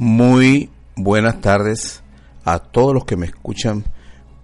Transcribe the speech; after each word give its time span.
Muy 0.00 0.70
buenas 0.96 1.42
tardes 1.42 2.02
a 2.46 2.58
todos 2.58 2.94
los 2.94 3.04
que 3.04 3.18
me 3.18 3.26
escuchan 3.26 3.84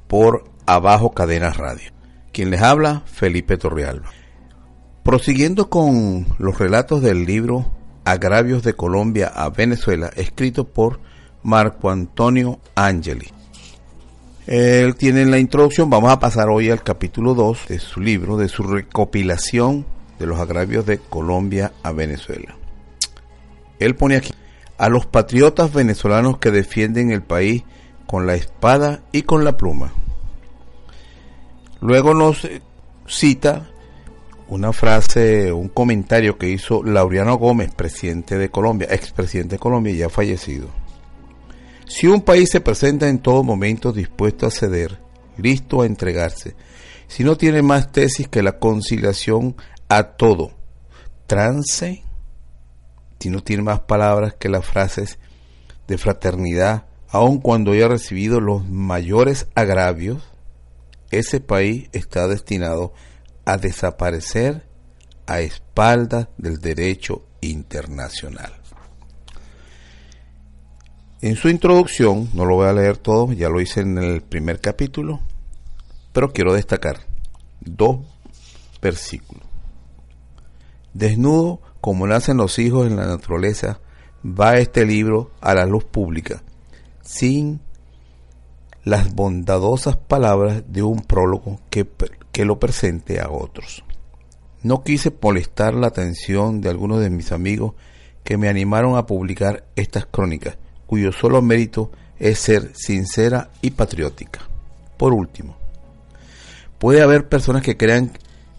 por 0.06 0.44
Abajo 0.66 1.12
Cadenas 1.12 1.56
Radio. 1.56 1.92
Quien 2.30 2.50
les 2.50 2.60
habla, 2.60 3.04
Felipe 3.06 3.56
Torrealba. 3.56 4.10
Prosiguiendo 5.02 5.70
con 5.70 6.26
los 6.38 6.58
relatos 6.58 7.00
del 7.00 7.24
libro 7.24 7.72
Agravios 8.04 8.64
de 8.64 8.74
Colombia 8.74 9.28
a 9.28 9.48
Venezuela, 9.48 10.10
escrito 10.14 10.64
por 10.68 11.00
Marco 11.42 11.88
Antonio 11.88 12.60
Angeli. 12.74 13.28
Él 14.46 14.94
tiene 14.96 15.22
en 15.22 15.30
la 15.30 15.38
introducción, 15.38 15.88
vamos 15.88 16.12
a 16.12 16.20
pasar 16.20 16.50
hoy 16.50 16.68
al 16.68 16.82
capítulo 16.82 17.32
2 17.32 17.68
de 17.68 17.78
su 17.78 18.02
libro, 18.02 18.36
de 18.36 18.50
su 18.50 18.62
recopilación 18.62 19.86
de 20.18 20.26
los 20.26 20.38
agravios 20.38 20.84
de 20.84 20.98
Colombia 20.98 21.72
a 21.82 21.92
Venezuela. 21.92 22.54
Él 23.78 23.96
pone 23.96 24.16
aquí, 24.16 24.34
a 24.78 24.88
los 24.88 25.06
patriotas 25.06 25.72
venezolanos 25.72 26.38
que 26.38 26.50
defienden 26.50 27.10
el 27.10 27.22
país 27.22 27.64
con 28.06 28.26
la 28.26 28.34
espada 28.34 29.02
y 29.12 29.22
con 29.22 29.44
la 29.44 29.56
pluma. 29.56 29.92
Luego 31.80 32.14
nos 32.14 32.48
cita 33.06 33.68
una 34.48 34.72
frase, 34.72 35.52
un 35.52 35.68
comentario 35.68 36.38
que 36.38 36.48
hizo 36.48 36.82
Laureano 36.82 37.36
Gómez, 37.36 37.74
presidente 37.74 38.38
de 38.38 38.50
Colombia, 38.50 38.88
expresidente 38.90 39.56
de 39.56 39.60
Colombia, 39.60 39.94
ya 39.94 40.08
fallecido. 40.08 40.68
Si 41.86 42.06
un 42.06 42.20
país 42.20 42.50
se 42.50 42.60
presenta 42.60 43.08
en 43.08 43.18
todo 43.18 43.42
momento 43.42 43.92
dispuesto 43.92 44.46
a 44.46 44.50
ceder, 44.50 44.98
listo 45.36 45.82
a 45.82 45.86
entregarse, 45.86 46.54
si 47.08 47.24
no 47.24 47.36
tiene 47.36 47.62
más 47.62 47.92
tesis 47.92 48.28
que 48.28 48.42
la 48.42 48.58
conciliación 48.58 49.56
a 49.88 50.02
todo, 50.16 50.52
trance, 51.26 52.02
si 53.26 53.30
no 53.30 53.42
tiene 53.42 53.64
más 53.64 53.80
palabras 53.80 54.34
que 54.34 54.48
las 54.48 54.64
frases 54.64 55.18
de 55.88 55.98
fraternidad, 55.98 56.86
aun 57.08 57.40
cuando 57.40 57.72
haya 57.72 57.88
recibido 57.88 58.38
los 58.38 58.68
mayores 58.68 59.48
agravios, 59.56 60.22
ese 61.10 61.40
país 61.40 61.88
está 61.90 62.28
destinado 62.28 62.94
a 63.44 63.56
desaparecer 63.56 64.68
a 65.26 65.40
espaldas 65.40 66.28
del 66.38 66.60
derecho 66.60 67.26
internacional. 67.40 68.52
En 71.20 71.34
su 71.34 71.48
introducción, 71.48 72.30
no 72.32 72.44
lo 72.44 72.54
voy 72.54 72.68
a 72.68 72.74
leer 72.74 72.96
todo, 72.96 73.32
ya 73.32 73.48
lo 73.48 73.60
hice 73.60 73.80
en 73.80 73.98
el 73.98 74.22
primer 74.22 74.60
capítulo, 74.60 75.18
pero 76.12 76.32
quiero 76.32 76.54
destacar 76.54 77.00
dos 77.60 78.06
versículos. 78.80 79.42
Desnudo 80.94 81.60
como 81.86 82.08
nacen 82.08 82.38
los 82.38 82.58
hijos 82.58 82.88
en 82.88 82.96
la 82.96 83.06
naturaleza, 83.06 83.78
va 84.24 84.56
este 84.56 84.84
libro 84.84 85.30
a 85.40 85.54
la 85.54 85.66
luz 85.66 85.84
pública, 85.84 86.42
sin 87.00 87.60
las 88.82 89.14
bondadosas 89.14 89.96
palabras 89.96 90.64
de 90.66 90.82
un 90.82 91.02
prólogo 91.02 91.60
que, 91.70 91.86
que 92.32 92.44
lo 92.44 92.58
presente 92.58 93.20
a 93.20 93.30
otros. 93.30 93.84
No 94.64 94.82
quise 94.82 95.16
molestar 95.22 95.74
la 95.74 95.86
atención 95.86 96.60
de 96.60 96.70
algunos 96.70 96.98
de 96.98 97.08
mis 97.08 97.30
amigos 97.30 97.74
que 98.24 98.36
me 98.36 98.48
animaron 98.48 98.96
a 98.96 99.06
publicar 99.06 99.62
estas 99.76 100.06
crónicas, 100.06 100.58
cuyo 100.88 101.12
solo 101.12 101.40
mérito 101.40 101.92
es 102.18 102.40
ser 102.40 102.72
sincera 102.74 103.50
y 103.62 103.70
patriótica. 103.70 104.40
Por 104.96 105.12
último, 105.12 105.56
puede 106.80 107.00
haber 107.00 107.28
personas 107.28 107.62
que 107.62 107.76
crean 107.76 108.10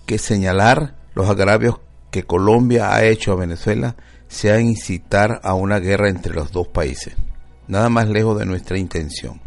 que 0.05 0.17
señalar 0.17 0.95
los 1.14 1.30
agravios 1.30 1.81
que 2.18 2.23
Colombia 2.23 2.96
ha 2.96 3.06
hecho 3.06 3.32
a 3.32 3.36
Venezuela 3.36 3.96
sea 4.28 4.60
incitar 4.60 5.39
a 5.44 5.54
una 5.54 5.78
guerra 5.78 6.10
entre 6.10 6.33
los 6.33 6.52
dos 6.52 6.67
países, 6.67 7.14
nada 7.67 7.89
más 7.89 8.10
lejos 8.10 8.39
de 8.39 8.48
nuestra 8.48 8.80
intención. 8.80 9.39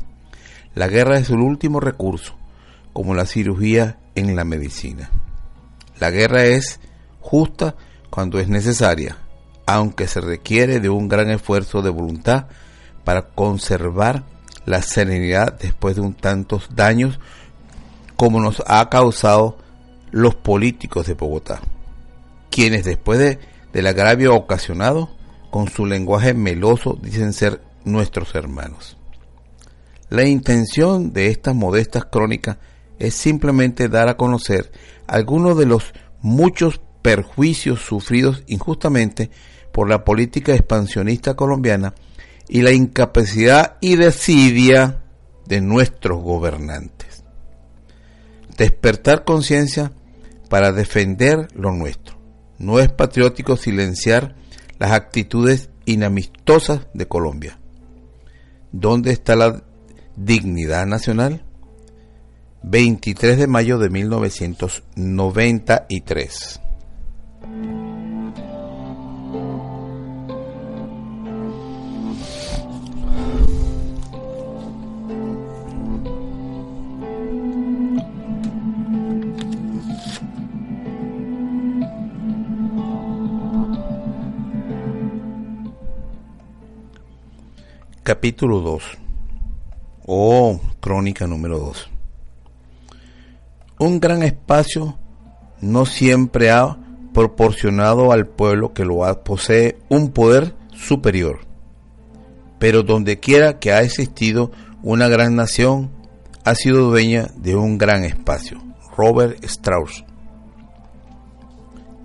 La 0.76 0.86
guerra 0.86 1.18
es 1.18 1.30
el 1.30 1.40
último 1.40 1.80
recurso, 1.80 2.36
como 2.92 3.16
la 3.16 3.26
cirugía 3.26 3.98
en 4.14 4.36
la 4.36 4.44
medicina. 4.44 5.10
La 5.98 6.12
guerra 6.12 6.44
es 6.44 6.78
justa 7.18 7.74
cuando 8.08 8.38
es 8.38 8.46
necesaria, 8.46 9.16
aunque 9.66 10.06
se 10.06 10.20
requiere 10.20 10.78
de 10.78 10.90
un 10.90 11.08
gran 11.08 11.28
esfuerzo 11.28 11.82
de 11.82 11.90
voluntad 11.90 12.46
para 13.02 13.22
conservar 13.22 14.22
la 14.64 14.80
serenidad 14.80 15.58
después 15.58 15.96
de 15.96 16.02
un 16.02 16.14
tantos 16.14 16.68
daños 16.72 17.18
como 18.14 18.38
nos 18.40 18.62
ha 18.68 18.88
causado 18.88 19.58
los 20.12 20.36
políticos 20.36 21.08
de 21.08 21.14
Bogotá 21.14 21.60
quienes 22.50 22.84
después 22.84 23.18
de, 23.18 23.38
del 23.72 23.86
agravio 23.86 24.34
ocasionado, 24.34 25.10
con 25.50 25.68
su 25.68 25.86
lenguaje 25.86 26.34
meloso 26.34 26.98
dicen 27.00 27.32
ser 27.32 27.60
nuestros 27.84 28.34
hermanos. 28.34 28.96
La 30.08 30.24
intención 30.24 31.12
de 31.12 31.28
estas 31.28 31.54
modestas 31.54 32.04
crónicas 32.04 32.58
es 32.98 33.14
simplemente 33.14 33.88
dar 33.88 34.08
a 34.08 34.16
conocer 34.16 34.70
algunos 35.06 35.56
de 35.56 35.66
los 35.66 35.92
muchos 36.20 36.80
perjuicios 37.02 37.80
sufridos 37.80 38.42
injustamente 38.46 39.30
por 39.72 39.88
la 39.88 40.04
política 40.04 40.52
expansionista 40.52 41.34
colombiana 41.34 41.94
y 42.48 42.62
la 42.62 42.72
incapacidad 42.72 43.76
y 43.80 43.96
desidia 43.96 45.02
de 45.46 45.60
nuestros 45.60 46.22
gobernantes. 46.22 47.24
Despertar 48.56 49.24
conciencia 49.24 49.92
para 50.48 50.72
defender 50.72 51.48
lo 51.54 51.72
nuestro 51.72 52.19
no 52.60 52.78
es 52.78 52.92
patriótico 52.92 53.56
silenciar 53.56 54.36
las 54.78 54.92
actitudes 54.92 55.70
inamistosas 55.86 56.82
de 56.94 57.08
Colombia. 57.08 57.58
¿Dónde 58.70 59.10
está 59.12 59.34
la 59.34 59.64
dignidad 60.14 60.86
nacional? 60.86 61.42
23 62.62 63.38
de 63.38 63.46
mayo 63.46 63.78
de 63.78 63.88
1993. 63.88 66.60
Capítulo 88.12 88.58
2 88.58 88.82
o 90.04 90.60
crónica 90.80 91.28
número 91.28 91.60
2 91.60 91.90
Un 93.78 94.00
gran 94.00 94.24
espacio 94.24 94.98
no 95.60 95.86
siempre 95.86 96.50
ha 96.50 96.76
proporcionado 97.14 98.10
al 98.10 98.26
pueblo 98.26 98.72
que 98.74 98.84
lo 98.84 99.04
posee 99.22 99.78
un 99.88 100.10
poder 100.10 100.56
superior. 100.72 101.46
Pero 102.58 102.82
donde 102.82 103.20
quiera 103.20 103.60
que 103.60 103.70
ha 103.70 103.82
existido 103.82 104.50
una 104.82 105.06
gran 105.06 105.36
nación, 105.36 105.92
ha 106.44 106.56
sido 106.56 106.90
dueña 106.90 107.28
de 107.36 107.54
un 107.54 107.78
gran 107.78 108.02
espacio. 108.02 108.60
Robert 108.96 109.44
Strauss. 109.44 110.04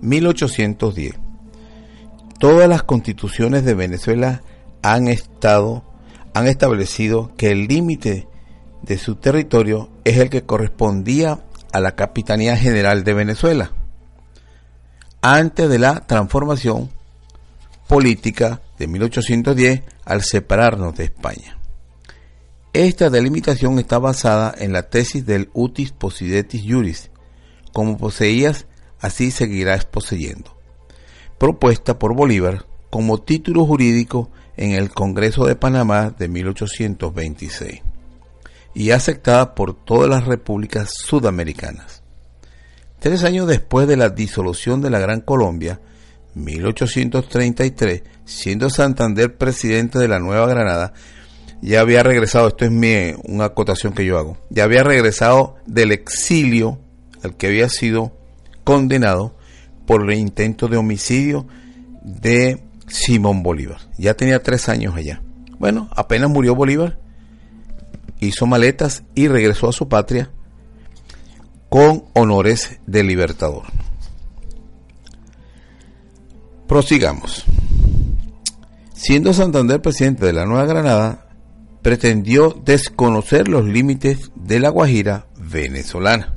1810. 0.02 1.16
Todas 2.38 2.68
las 2.68 2.84
constituciones 2.84 3.64
de 3.64 3.74
Venezuela 3.74 4.42
han 4.82 5.08
estado 5.08 5.95
han 6.36 6.48
establecido 6.48 7.32
que 7.38 7.50
el 7.50 7.66
límite 7.66 8.28
de 8.82 8.98
su 8.98 9.14
territorio 9.14 9.88
es 10.04 10.18
el 10.18 10.28
que 10.28 10.42
correspondía 10.42 11.40
a 11.72 11.80
la 11.80 11.96
Capitanía 11.96 12.58
General 12.58 13.04
de 13.04 13.14
Venezuela 13.14 13.72
antes 15.22 15.70
de 15.70 15.78
la 15.78 16.06
transformación 16.06 16.90
política 17.88 18.60
de 18.78 18.86
1810 18.86 19.82
al 20.04 20.22
separarnos 20.22 20.94
de 20.94 21.04
España. 21.04 21.56
Esta 22.74 23.08
delimitación 23.08 23.78
está 23.78 23.98
basada 23.98 24.54
en 24.58 24.74
la 24.74 24.90
tesis 24.90 25.24
del 25.24 25.48
utis 25.54 25.92
possidetis 25.92 26.62
juris, 26.70 27.10
como 27.72 27.96
poseías, 27.96 28.66
así 29.00 29.30
seguirás 29.30 29.86
poseyendo, 29.86 30.54
propuesta 31.38 31.98
por 31.98 32.14
Bolívar 32.14 32.66
como 32.90 33.22
título 33.22 33.64
jurídico 33.64 34.30
en 34.56 34.72
el 34.72 34.90
Congreso 34.90 35.44
de 35.46 35.56
Panamá 35.56 36.14
de 36.16 36.28
1826 36.28 37.82
y 38.74 38.90
aceptada 38.90 39.54
por 39.54 39.74
todas 39.74 40.08
las 40.10 40.26
repúblicas 40.26 40.92
sudamericanas. 40.92 42.02
Tres 42.98 43.24
años 43.24 43.46
después 43.46 43.88
de 43.88 43.96
la 43.96 44.10
disolución 44.10 44.80
de 44.80 44.90
la 44.90 44.98
Gran 44.98 45.20
Colombia, 45.20 45.80
1833, 46.34 48.02
siendo 48.24 48.68
Santander 48.68 49.36
presidente 49.36 49.98
de 49.98 50.08
la 50.08 50.18
Nueva 50.18 50.46
Granada, 50.46 50.92
ya 51.62 51.80
había 51.80 52.02
regresado, 52.02 52.48
esto 52.48 52.66
es 52.66 52.70
mi, 52.70 53.14
una 53.24 53.46
acotación 53.46 53.94
que 53.94 54.04
yo 54.04 54.18
hago, 54.18 54.36
ya 54.50 54.64
había 54.64 54.82
regresado 54.82 55.56
del 55.66 55.92
exilio 55.92 56.78
al 57.22 57.36
que 57.36 57.46
había 57.46 57.68
sido 57.68 58.12
condenado 58.64 59.36
por 59.86 60.02
el 60.02 60.18
intento 60.18 60.68
de 60.68 60.76
homicidio 60.76 61.46
de 62.02 62.65
Simón 62.86 63.42
Bolívar. 63.42 63.80
Ya 63.98 64.14
tenía 64.14 64.42
tres 64.42 64.68
años 64.68 64.94
allá. 64.96 65.22
Bueno, 65.58 65.88
apenas 65.94 66.30
murió 66.30 66.54
Bolívar, 66.54 66.98
hizo 68.20 68.46
maletas 68.46 69.04
y 69.14 69.28
regresó 69.28 69.68
a 69.68 69.72
su 69.72 69.88
patria 69.88 70.30
con 71.68 72.04
honores 72.14 72.78
de 72.86 73.02
libertador. 73.02 73.64
Prosigamos. 76.66 77.44
Siendo 78.92 79.32
Santander 79.32 79.80
presidente 79.80 80.26
de 80.26 80.32
la 80.32 80.46
Nueva 80.46 80.66
Granada, 80.66 81.26
pretendió 81.82 82.50
desconocer 82.64 83.48
los 83.48 83.64
límites 83.64 84.30
de 84.34 84.58
la 84.58 84.70
Guajira 84.70 85.26
venezolana. 85.38 86.32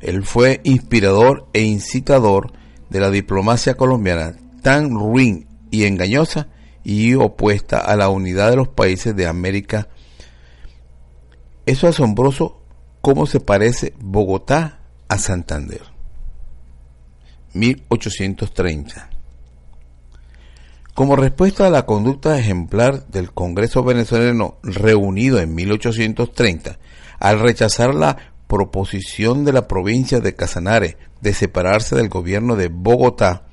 Él 0.00 0.24
fue 0.24 0.60
inspirador 0.64 1.48
e 1.52 1.62
incitador 1.62 2.52
de 2.88 3.00
la 3.00 3.10
diplomacia 3.10 3.74
colombiana 3.74 4.34
tan 4.60 4.90
ruin 4.90 5.46
y 5.70 5.84
engañosa 5.84 6.48
y 6.82 7.14
opuesta 7.14 7.80
a 7.80 7.96
la 7.96 8.08
unidad 8.08 8.50
de 8.50 8.56
los 8.56 8.68
países 8.68 9.14
de 9.14 9.26
América. 9.26 9.88
Es 11.66 11.84
asombroso 11.84 12.62
cómo 13.00 13.26
se 13.26 13.40
parece 13.40 13.94
Bogotá 13.98 14.80
a 15.08 15.18
Santander. 15.18 15.82
1830. 17.54 19.10
Como 20.94 21.16
respuesta 21.16 21.66
a 21.66 21.70
la 21.70 21.86
conducta 21.86 22.38
ejemplar 22.38 23.06
del 23.08 23.32
Congreso 23.32 23.82
venezolano 23.82 24.58
reunido 24.62 25.40
en 25.40 25.54
1830, 25.54 26.78
al 27.18 27.40
rechazar 27.40 27.94
la 27.94 28.16
proposición 28.46 29.44
de 29.44 29.52
la 29.52 29.68
provincia 29.68 30.20
de 30.20 30.34
Casanare 30.34 30.96
de 31.20 31.32
separarse 31.32 31.94
del 31.96 32.08
gobierno 32.08 32.56
de 32.56 32.68
Bogotá 32.68 33.44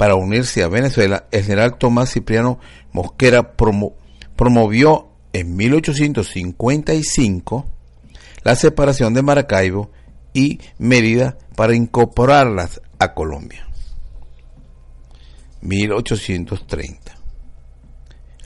para 0.00 0.14
unirse 0.14 0.62
a 0.62 0.68
Venezuela, 0.68 1.26
el 1.30 1.44
general 1.44 1.76
Tomás 1.76 2.14
Cipriano 2.14 2.58
Mosquera 2.90 3.52
promovió 3.52 5.10
en 5.34 5.56
1855 5.56 7.66
la 8.42 8.56
separación 8.56 9.12
de 9.12 9.20
Maracaibo 9.20 9.90
y 10.32 10.58
Mérida 10.78 11.36
para 11.54 11.74
incorporarlas 11.74 12.80
a 12.98 13.12
Colombia. 13.12 13.68
1830. 15.60 17.18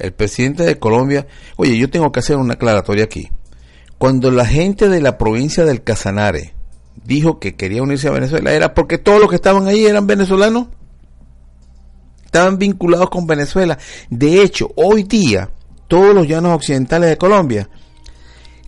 El 0.01 0.13
presidente 0.13 0.65
de 0.65 0.81
Colombia, 0.81 1.29
oye, 1.55 1.79
yo 1.79 1.89
tengo 1.89 2.11
que 2.11 2.19
hacer 2.19 2.35
una 2.35 2.55
aclaratoria 2.55 3.05
aquí. 3.05 3.31
Cuando 3.99 4.33
la 4.33 4.45
gente 4.45 4.89
de 4.89 5.01
la 5.01 5.19
provincia 5.19 5.65
del 5.65 5.85
Casanare 5.85 6.53
dijo 7.05 7.39
que 7.39 7.55
quería 7.55 7.85
unirse 7.85 8.09
a 8.09 8.13
Venezuela, 8.13 8.53
era 8.53 8.75
porque 8.75 8.99
todos 8.99 9.21
los 9.21 9.31
que 9.31 9.37
estaban 9.37 9.69
ahí 9.69 9.87
eran 9.87 10.09
venezolanos. 10.09 10.67
Estaban 12.35 12.59
vinculados 12.59 13.11
con 13.11 13.29
Venezuela. 13.29 13.79
De 14.11 14.43
hecho, 14.43 14.73
hoy 14.75 15.05
día, 15.05 15.51
todos 15.87 16.13
los 16.13 16.27
llanos 16.27 16.57
occidentales 16.57 17.09
de 17.09 17.17
Colombia 17.17 17.71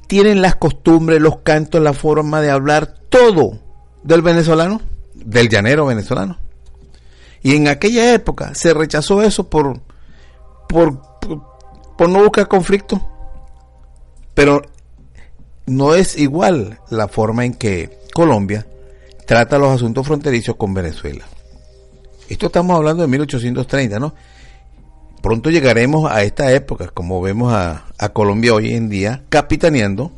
tienen 0.07 0.41
las 0.41 0.55
costumbres, 0.55 1.21
los 1.21 1.39
cantos, 1.41 1.83
la 1.83 1.93
forma 1.93 2.41
de 2.41 2.53
hablar, 2.53 2.95
todo 3.09 3.59
del 4.05 4.23
venezolano, 4.23 4.81
del 5.15 5.49
llanero 5.49 5.85
venezolano. 5.85 6.39
Y 7.43 7.57
en 7.57 7.67
aquella 7.67 8.15
época 8.15 8.55
se 8.55 8.73
rechazó 8.73 9.21
eso 9.21 9.51
por, 9.51 9.81
por, 10.69 11.03
por, 11.99 12.09
no 12.09 12.23
buscar 12.23 12.47
conflicto. 12.47 13.05
Pero 14.33 14.63
no 15.67 15.97
es 15.97 16.17
igual 16.17 16.79
la 16.89 17.09
forma 17.09 17.45
en 17.45 17.55
que 17.55 17.99
Colombia 18.15 18.65
trata 19.27 19.59
los 19.59 19.75
asuntos 19.75 20.07
fronterizos 20.07 20.55
con 20.55 20.73
Venezuela. 20.73 21.25
Esto 22.29 22.47
estamos 22.47 22.77
hablando 22.77 23.03
de 23.03 23.09
1830, 23.09 23.99
¿no? 23.99 24.15
Pronto 25.23 25.51
llegaremos 25.51 26.11
a 26.11 26.23
esta 26.23 26.53
época, 26.53 26.89
como 26.89 27.21
vemos 27.21 27.53
a, 27.53 27.85
Colombia 28.13 28.55
hoy 28.55 28.73
en 28.73 28.89
día, 28.89 29.25
capitaneando 29.29 30.13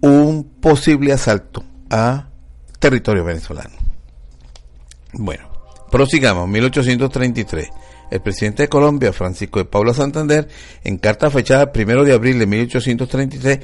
un 0.00 0.44
posible 0.60 1.12
asalto 1.12 1.64
a 1.90 2.28
territorio 2.78 3.24
venezolano. 3.24 3.76
Bueno, 5.12 5.48
prosigamos, 5.90 6.48
1833. 6.48 7.68
El 8.10 8.20
presidente 8.20 8.64
de 8.64 8.68
Colombia, 8.68 9.12
Francisco 9.12 9.58
de 9.58 9.66
Paula 9.66 9.94
Santander, 9.94 10.48
en 10.82 10.98
carta 10.98 11.30
fechada 11.30 11.70
el 11.72 11.84
1 11.84 12.04
de 12.04 12.14
abril 12.14 12.38
de 12.38 12.46
1833, 12.46 13.60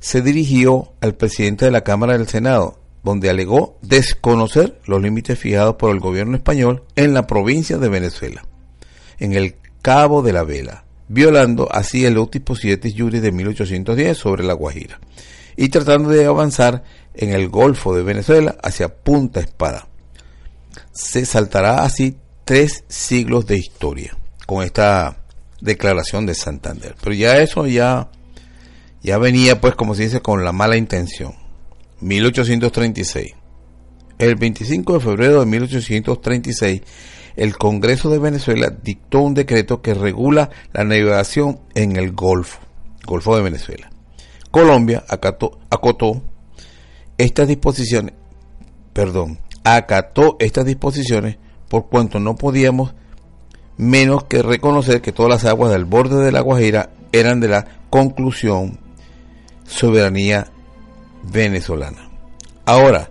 se 0.00 0.22
dirigió 0.22 0.94
al 1.00 1.14
presidente 1.14 1.66
de 1.66 1.70
la 1.70 1.82
Cámara 1.82 2.16
del 2.16 2.26
Senado, 2.26 2.78
donde 3.06 3.30
alegó 3.30 3.78
desconocer 3.82 4.80
los 4.84 5.00
límites 5.00 5.38
fijados 5.38 5.76
por 5.76 5.92
el 5.92 6.00
gobierno 6.00 6.36
español 6.36 6.82
en 6.96 7.14
la 7.14 7.28
provincia 7.28 7.78
de 7.78 7.88
Venezuela, 7.88 8.44
en 9.20 9.32
el 9.32 9.54
Cabo 9.80 10.22
de 10.22 10.32
la 10.32 10.42
Vela, 10.42 10.84
violando 11.06 11.68
así 11.70 12.04
el 12.04 12.18
Otis 12.18 12.42
Posietis 12.42 12.94
Juris 12.98 13.22
de 13.22 13.30
1810 13.30 14.18
sobre 14.18 14.42
la 14.42 14.54
Guajira, 14.54 14.98
y 15.54 15.68
tratando 15.68 16.08
de 16.08 16.26
avanzar 16.26 16.82
en 17.14 17.30
el 17.30 17.48
Golfo 17.48 17.94
de 17.94 18.02
Venezuela 18.02 18.56
hacia 18.60 18.88
Punta 18.88 19.38
Espada. 19.38 19.86
Se 20.90 21.24
saltará 21.24 21.84
así 21.84 22.16
tres 22.44 22.82
siglos 22.88 23.46
de 23.46 23.56
historia 23.56 24.18
con 24.46 24.64
esta 24.64 25.18
declaración 25.60 26.26
de 26.26 26.34
Santander. 26.34 26.96
Pero 27.00 27.14
ya 27.14 27.38
eso 27.38 27.68
ya 27.68 28.10
ya 29.00 29.18
venía 29.18 29.60
pues 29.60 29.76
como 29.76 29.94
se 29.94 30.02
dice 30.02 30.22
con 30.22 30.44
la 30.44 30.50
mala 30.50 30.76
intención. 30.76 31.45
1836. 32.00 33.34
El 34.18 34.36
25 34.36 34.94
de 34.94 35.00
febrero 35.00 35.40
de 35.40 35.46
1836, 35.46 36.82
el 37.36 37.56
Congreso 37.56 38.08
de 38.08 38.18
Venezuela 38.18 38.70
dictó 38.70 39.20
un 39.20 39.34
decreto 39.34 39.82
que 39.82 39.94
regula 39.94 40.50
la 40.72 40.84
navegación 40.84 41.60
en 41.74 41.96
el 41.96 42.12
Golfo, 42.12 42.60
Golfo 43.04 43.36
de 43.36 43.42
Venezuela. 43.42 43.90
Colombia 44.50 45.04
acató, 45.08 45.58
acotó 45.68 46.22
estas 47.18 47.48
disposiciones, 47.48 48.14
perdón, 48.92 49.38
acató 49.64 50.36
estas 50.38 50.64
disposiciones 50.64 51.36
por 51.68 51.88
cuanto 51.88 52.20
no 52.20 52.36
podíamos 52.36 52.94
menos 53.76 54.24
que 54.24 54.42
reconocer 54.42 55.02
que 55.02 55.12
todas 55.12 55.30
las 55.30 55.44
aguas 55.44 55.72
del 55.72 55.84
borde 55.84 56.24
de 56.24 56.32
la 56.32 56.40
Guajira 56.40 56.90
eran 57.12 57.40
de 57.40 57.48
la 57.48 57.66
conclusión 57.90 58.78
soberanía 59.66 60.46
venezolana. 61.30 62.08
Ahora, 62.64 63.10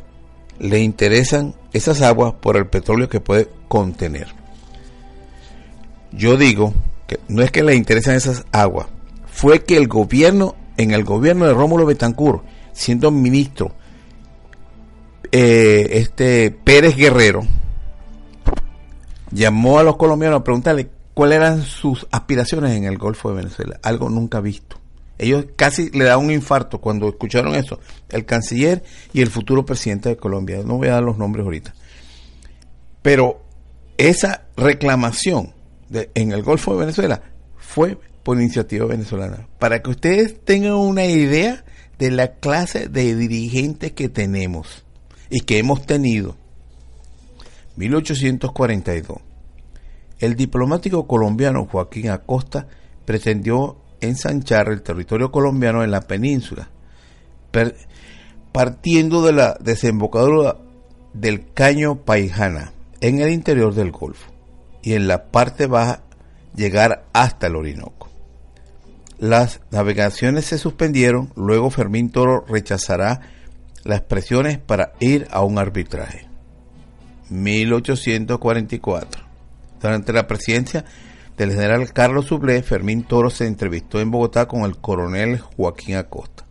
le 0.59 0.79
interesan 0.79 1.55
esas 1.73 2.01
aguas 2.01 2.33
por 2.33 2.57
el 2.57 2.67
petróleo 2.67 3.09
que 3.09 3.19
puede 3.19 3.49
contener. 3.67 4.27
Yo 6.11 6.37
digo 6.37 6.73
que 7.07 7.19
no 7.27 7.41
es 7.41 7.51
que 7.51 7.63
le 7.63 7.75
interesan 7.75 8.15
esas 8.15 8.45
aguas, 8.51 8.87
fue 9.27 9.63
que 9.63 9.77
el 9.77 9.87
gobierno, 9.87 10.55
en 10.77 10.91
el 10.91 11.03
gobierno 11.03 11.45
de 11.45 11.53
Rómulo 11.53 11.85
Betancourt, 11.85 12.43
siendo 12.71 13.11
ministro, 13.11 13.73
eh, 15.31 15.87
este 15.91 16.51
Pérez 16.51 16.95
Guerrero, 16.95 17.41
llamó 19.31 19.79
a 19.79 19.83
los 19.83 19.97
colombianos 19.97 20.39
a 20.39 20.43
preguntarle 20.43 20.89
cuáles 21.13 21.37
eran 21.37 21.63
sus 21.63 22.07
aspiraciones 22.11 22.71
en 22.71 22.85
el 22.85 22.97
Golfo 22.97 23.29
de 23.29 23.35
Venezuela, 23.35 23.79
algo 23.83 24.09
nunca 24.09 24.39
visto. 24.39 24.77
Ellos 25.17 25.45
casi 25.55 25.89
le 25.91 26.05
da 26.05 26.17
un 26.17 26.31
infarto 26.31 26.81
cuando 26.81 27.07
escucharon 27.07 27.55
eso. 27.55 27.79
El 28.09 28.25
canciller 28.25 28.83
y 29.13 29.21
el 29.21 29.29
futuro 29.29 29.65
presidente 29.65 30.09
de 30.09 30.17
Colombia. 30.17 30.61
No 30.65 30.77
voy 30.77 30.89
a 30.89 30.93
dar 30.93 31.03
los 31.03 31.17
nombres 31.17 31.45
ahorita. 31.45 31.73
Pero 33.01 33.43
esa 33.97 34.45
reclamación 34.57 35.53
en 35.89 36.31
el 36.31 36.43
Golfo 36.43 36.73
de 36.73 36.79
Venezuela 36.79 37.21
fue 37.57 37.97
por 38.23 38.39
iniciativa 38.41 38.85
venezolana. 38.85 39.47
Para 39.59 39.81
que 39.81 39.91
ustedes 39.91 40.43
tengan 40.43 40.73
una 40.73 41.05
idea 41.05 41.63
de 41.97 42.11
la 42.11 42.33
clase 42.33 42.89
de 42.89 43.15
dirigentes 43.15 43.93
que 43.93 44.09
tenemos 44.09 44.83
y 45.29 45.41
que 45.41 45.59
hemos 45.59 45.85
tenido. 45.85 46.35
1842. 47.77 49.19
El 50.19 50.35
diplomático 50.35 51.07
colombiano 51.07 51.65
Joaquín 51.65 52.09
Acosta 52.09 52.67
pretendió 53.05 53.77
ensanchar 54.01 54.69
el 54.69 54.81
territorio 54.81 55.31
colombiano 55.31 55.83
en 55.83 55.91
la 55.91 56.01
península, 56.01 56.69
partiendo 58.51 59.23
de 59.23 59.33
la 59.33 59.57
desembocadura 59.59 60.57
del 61.13 61.51
Caño 61.53 62.03
Paijana 62.03 62.73
en 63.01 63.19
el 63.19 63.31
interior 63.31 63.73
del 63.73 63.91
Golfo 63.91 64.31
y 64.81 64.93
en 64.93 65.07
la 65.07 65.25
parte 65.25 65.67
baja 65.67 66.01
llegar 66.55 67.05
hasta 67.13 67.47
el 67.47 67.55
Orinoco. 67.55 68.09
Las 69.17 69.61
navegaciones 69.71 70.45
se 70.45 70.57
suspendieron, 70.57 71.31
luego 71.35 71.69
Fermín 71.69 72.09
Toro 72.09 72.45
rechazará 72.47 73.21
las 73.83 74.01
presiones 74.01 74.57
para 74.57 74.93
ir 74.99 75.27
a 75.31 75.43
un 75.43 75.57
arbitraje. 75.57 76.27
1844. 77.29 79.23
Durante 79.81 80.13
la 80.13 80.27
presidencia 80.27 80.85
del 81.37 81.51
general 81.51 81.91
Carlos 81.91 82.27
Sublé, 82.27 82.63
Fermín 82.63 83.03
Toro 83.03 83.29
se 83.29 83.45
entrevistó 83.45 83.99
en 83.99 84.11
Bogotá 84.11 84.47
con 84.47 84.61
el 84.63 84.77
coronel 84.77 85.39
Joaquín 85.39 85.95
Acosta. 85.95 86.45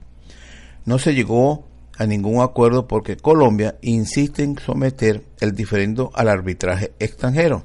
No 0.85 0.99
se 0.99 1.15
llegó 1.15 1.67
a 1.97 2.07
ningún 2.07 2.43
acuerdo 2.43 2.87
porque 2.87 3.17
Colombia 3.17 3.77
insiste 3.81 4.43
en 4.43 4.59
someter 4.59 5.25
el 5.41 5.55
diferendo 5.55 6.11
al 6.15 6.29
arbitraje 6.29 6.93
extranjero. 6.99 7.65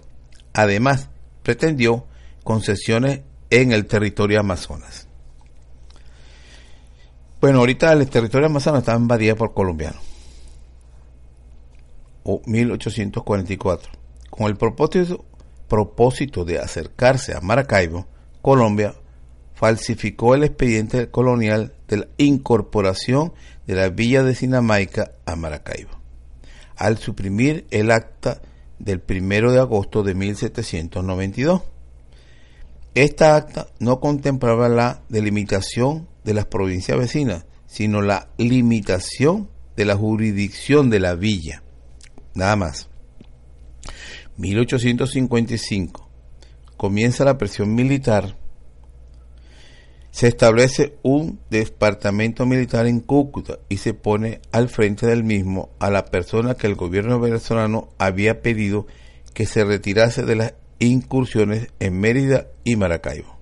Además, 0.53 1.09
pretendió 1.43 2.05
concesiones 2.43 3.21
en 3.49 3.71
el 3.71 3.85
territorio 3.85 4.39
Amazonas. 4.39 5.07
Bueno, 7.41 7.59
ahorita 7.59 7.93
el 7.93 8.09
territorio 8.09 8.47
Amazonas 8.47 8.81
está 8.81 8.95
invadido 8.95 9.35
por 9.35 9.53
colombianos. 9.53 10.01
O 12.23 12.41
1844. 12.45 13.91
Con 14.29 14.47
el 14.47 14.57
propósito, 14.57 15.25
propósito 15.69 16.43
de 16.43 16.59
acercarse 16.59 17.33
a 17.33 17.39
Maracaibo, 17.39 18.07
Colombia 18.41 18.95
falsificó 19.53 20.35
el 20.35 20.43
expediente 20.43 21.09
colonial 21.09 21.73
de 21.87 21.97
la 21.97 22.07
incorporación 22.17 23.33
de 23.67 23.75
la 23.75 23.89
villa 23.89 24.23
de 24.23 24.35
Sinamaica 24.35 25.11
a 25.25 25.35
Maracaibo, 25.35 25.91
al 26.75 26.97
suprimir 26.97 27.67
el 27.71 27.91
acta 27.91 28.41
del 28.79 29.01
1 29.07 29.51
de 29.51 29.59
agosto 29.59 30.03
de 30.03 30.15
1792. 30.15 31.61
Esta 32.95 33.35
acta 33.35 33.67
no 33.79 33.99
contemplaba 33.99 34.67
la 34.67 35.01
delimitación 35.09 36.07
de 36.23 36.33
las 36.33 36.45
provincias 36.45 36.97
vecinas, 36.97 37.45
sino 37.67 38.01
la 38.01 38.29
limitación 38.37 39.49
de 39.75 39.85
la 39.85 39.95
jurisdicción 39.95 40.89
de 40.89 40.99
la 40.99 41.15
villa. 41.15 41.63
Nada 42.33 42.55
más. 42.55 42.88
1855. 44.39 46.09
Comienza 46.75 47.23
la 47.25 47.37
presión 47.37 47.75
militar 47.75 48.35
se 50.11 50.27
establece 50.27 50.97
un 51.03 51.39
departamento 51.49 52.45
militar 52.45 52.87
en 52.87 52.99
Cúcuta 52.99 53.59
y 53.69 53.77
se 53.77 53.93
pone 53.93 54.41
al 54.51 54.69
frente 54.69 55.05
del 55.05 55.23
mismo 55.23 55.69
a 55.79 55.91
la 55.91 56.05
persona 56.05 56.55
que 56.55 56.67
el 56.67 56.75
gobierno 56.75 57.19
venezolano 57.19 57.89
había 57.99 58.41
pedido 58.41 58.87
que 59.33 59.45
se 59.45 59.63
retirase 59.63 60.23
de 60.25 60.35
las 60.35 60.53
incursiones 60.79 61.67
en 61.79 61.99
Mérida 61.99 62.47
y 62.63 62.75
Maracaibo. 62.75 63.37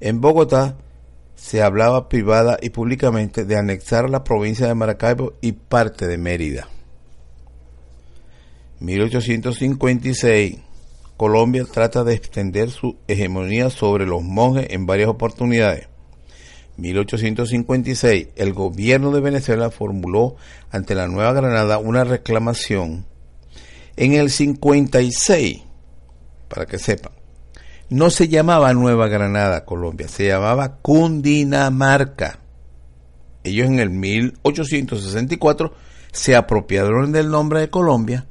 En 0.00 0.20
Bogotá 0.20 0.76
se 1.34 1.62
hablaba 1.62 2.08
privada 2.08 2.58
y 2.60 2.70
públicamente 2.70 3.44
de 3.44 3.56
anexar 3.56 4.08
la 4.08 4.24
provincia 4.24 4.68
de 4.68 4.74
Maracaibo 4.74 5.34
y 5.40 5.52
parte 5.52 6.06
de 6.06 6.18
Mérida. 6.18 6.68
1856 8.80 10.58
Colombia 11.18 11.64
trata 11.64 12.04
de 12.04 12.14
extender 12.14 12.70
su 12.70 12.96
hegemonía 13.08 13.70
sobre 13.70 14.06
los 14.06 14.22
monjes 14.22 14.68
en 14.70 14.86
varias 14.86 15.08
oportunidades. 15.08 15.88
1856, 16.76 18.28
el 18.36 18.52
gobierno 18.52 19.10
de 19.10 19.20
Venezuela 19.20 19.70
formuló 19.70 20.36
ante 20.70 20.94
la 20.94 21.08
Nueva 21.08 21.32
Granada 21.32 21.78
una 21.78 22.04
reclamación. 22.04 23.04
En 23.96 24.14
el 24.14 24.30
56, 24.30 25.64
para 26.46 26.66
que 26.66 26.78
sepan, 26.78 27.10
no 27.90 28.10
se 28.10 28.28
llamaba 28.28 28.72
Nueva 28.72 29.08
Granada, 29.08 29.64
Colombia, 29.64 30.06
se 30.06 30.28
llamaba 30.28 30.76
Cundinamarca. 30.76 32.38
Ellos 33.42 33.66
en 33.66 33.80
el 33.80 33.90
1864 33.90 35.74
se 36.12 36.36
apropiaron 36.36 37.10
del 37.10 37.28
nombre 37.28 37.58
de 37.58 37.70
Colombia, 37.70 38.28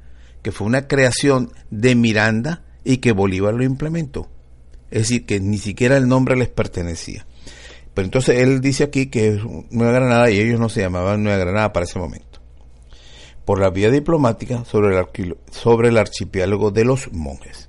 que 0.48 0.54
fue 0.54 0.66
una 0.66 0.88
creación 0.88 1.52
de 1.72 1.94
Miranda, 1.94 2.64
y 2.86 3.00
que 3.00 3.12
Bolívar 3.12 3.54
lo 3.54 3.66
implementó. 3.66 4.30
Es 4.90 5.02
decir, 5.02 5.26
que 5.26 5.42
ni 5.42 5.58
siquiera 5.58 5.98
el 5.98 6.08
nombre 6.08 6.38
les 6.38 6.48
pertenecía. 6.48 7.28
Pero 7.94 8.06
entonces 8.06 8.42
él 8.42 8.62
dice 8.62 8.86
aquí 8.86 9.08
que 9.08 9.28
es 9.28 9.42
Nueva 9.72 9.92
Granada 9.92 10.32
y 10.32 10.40
ellos 10.40 10.58
no 10.58 10.70
se 10.70 10.80
llamaban 10.80 11.22
Nueva 11.22 11.40
Granada 11.40 11.74
para 11.74 11.84
ese 11.84 12.00
momento. 12.00 12.40
Por 13.44 13.60
la 13.60 13.72
vía 13.72 13.92
diplomática 13.92 14.64
sobre 14.64 14.98
el, 14.98 15.36
sobre 15.52 15.90
el 15.90 15.98
archipiélago 15.98 16.72
de 16.72 16.86
los 16.86 17.12
monjes. 17.12 17.68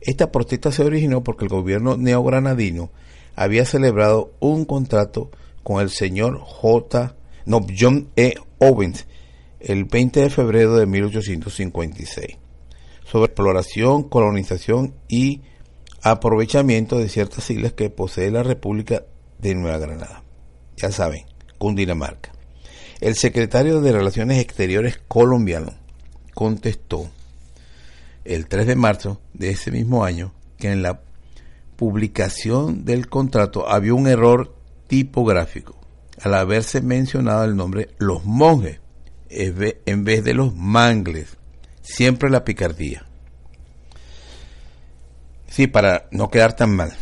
Esta 0.00 0.32
protesta 0.32 0.72
se 0.72 0.82
originó 0.82 1.22
porque 1.22 1.44
el 1.44 1.50
gobierno 1.50 1.98
neogranadino 1.98 2.90
había 3.36 3.66
celebrado 3.66 4.32
un 4.40 4.64
contrato 4.64 5.30
con 5.62 5.82
el 5.82 5.90
señor 5.90 6.38
J. 6.38 7.16
No, 7.44 7.66
John 7.78 8.08
E. 8.16 8.36
Owens 8.60 9.06
el 9.64 9.86
20 9.86 10.20
de 10.20 10.30
febrero 10.30 10.76
de 10.76 10.86
1856 10.86 12.36
sobre 13.04 13.26
exploración, 13.26 14.02
colonización 14.04 14.94
y 15.08 15.42
aprovechamiento 16.02 16.98
de 16.98 17.08
ciertas 17.08 17.50
islas 17.50 17.72
que 17.72 17.88
posee 17.88 18.30
la 18.30 18.42
República 18.42 19.04
de 19.38 19.54
Nueva 19.54 19.78
Granada. 19.78 20.22
Ya 20.76 20.92
saben, 20.92 21.24
Cundinamarca. 21.56 22.32
El 23.00 23.14
secretario 23.14 23.80
de 23.80 23.92
Relaciones 23.92 24.38
Exteriores 24.38 25.00
colombiano 25.08 25.72
contestó 26.34 27.08
el 28.24 28.48
3 28.48 28.66
de 28.66 28.76
marzo 28.76 29.20
de 29.32 29.50
ese 29.50 29.70
mismo 29.70 30.04
año 30.04 30.34
que 30.58 30.72
en 30.72 30.82
la 30.82 31.00
publicación 31.76 32.84
del 32.84 33.08
contrato 33.08 33.68
había 33.68 33.94
un 33.94 34.08
error 34.08 34.54
tipográfico 34.88 35.78
al 36.22 36.34
haberse 36.34 36.82
mencionado 36.82 37.44
el 37.44 37.56
nombre 37.56 37.88
Los 37.98 38.24
Monjes 38.24 38.83
en 39.34 40.04
vez 40.04 40.24
de 40.24 40.34
los 40.34 40.54
Mangles 40.54 41.36
siempre 41.82 42.30
la 42.30 42.44
picardía. 42.44 43.04
Sí, 45.48 45.66
para 45.66 46.08
no 46.10 46.30
quedar 46.30 46.56
tan 46.56 46.74
mal. 46.74 46.92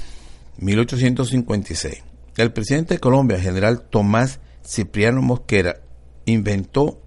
1856. 0.59 2.03
El 2.37 2.53
presidente 2.53 2.95
de 2.95 3.01
Colombia, 3.01 3.41
general 3.41 3.83
Tomás 3.83 4.41
Cipriano 4.65 5.23
Mosquera, 5.23 5.81
inventó 6.27 7.01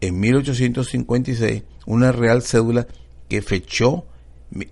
en 0.00 0.20
1856 0.20 1.64
una 1.86 2.12
real 2.12 2.42
cédula 2.42 2.86
que 3.28 3.42
fechó 3.42 4.06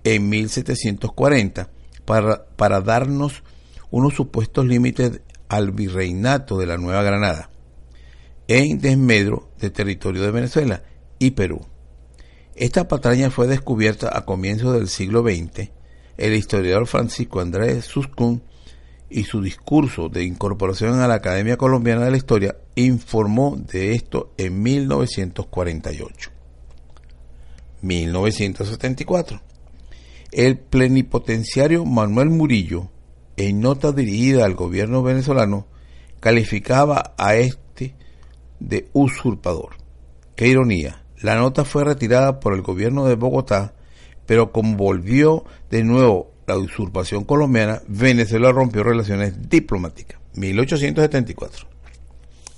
en 0.04 0.28
1740 0.28 1.68
para, 2.04 2.46
para 2.56 2.80
darnos 2.80 3.42
unos 3.90 4.14
supuestos 4.14 4.64
límites 4.64 5.20
al 5.48 5.72
virreinato 5.72 6.58
de 6.58 6.66
la 6.66 6.76
Nueva 6.76 7.02
Granada 7.02 7.50
en 8.48 8.80
desmedro 8.80 9.50
de 9.60 9.70
territorio 9.70 10.22
de 10.22 10.30
Venezuela 10.30 10.82
y 11.18 11.32
Perú. 11.32 11.60
Esta 12.54 12.88
patraña 12.88 13.30
fue 13.30 13.46
descubierta 13.46 14.16
a 14.16 14.24
comienzos 14.24 14.74
del 14.74 14.88
siglo 14.88 15.22
XX. 15.22 15.70
El 16.16 16.34
historiador 16.34 16.86
Francisco 16.86 17.40
Andrés 17.40 17.84
Suscún 17.84 18.42
y 19.10 19.24
su 19.24 19.42
discurso 19.42 20.08
de 20.08 20.24
incorporación 20.24 21.00
a 21.00 21.08
la 21.08 21.14
Academia 21.14 21.56
Colombiana 21.56 22.04
de 22.04 22.10
la 22.10 22.16
Historia 22.16 22.56
informó 22.74 23.56
de 23.56 23.92
esto 23.92 24.32
en 24.36 24.62
1948. 24.62 26.30
1974. 27.82 29.42
El 30.32 30.58
plenipotenciario 30.58 31.84
Manuel 31.84 32.30
Murillo, 32.30 32.90
en 33.36 33.60
nota 33.60 33.92
dirigida 33.92 34.44
al 34.44 34.54
gobierno 34.54 35.02
venezolano, 35.02 35.66
calificaba 36.20 37.14
a 37.18 37.36
este 37.36 37.65
de 38.60 38.88
usurpador. 38.92 39.76
Qué 40.34 40.48
ironía 40.48 41.02
la 41.22 41.36
nota 41.36 41.64
fue 41.64 41.84
retirada 41.84 42.40
por 42.40 42.54
el 42.54 42.62
gobierno 42.62 43.06
de 43.06 43.14
Bogotá, 43.14 43.74
pero 44.26 44.52
como 44.52 44.76
volvió 44.76 45.44
de 45.70 45.82
nuevo 45.82 46.32
la 46.46 46.56
usurpación 46.56 47.24
colombiana, 47.24 47.82
Venezuela 47.88 48.52
rompió 48.52 48.82
relaciones 48.82 49.48
diplomáticas. 49.48 50.20
1874. 50.34 51.66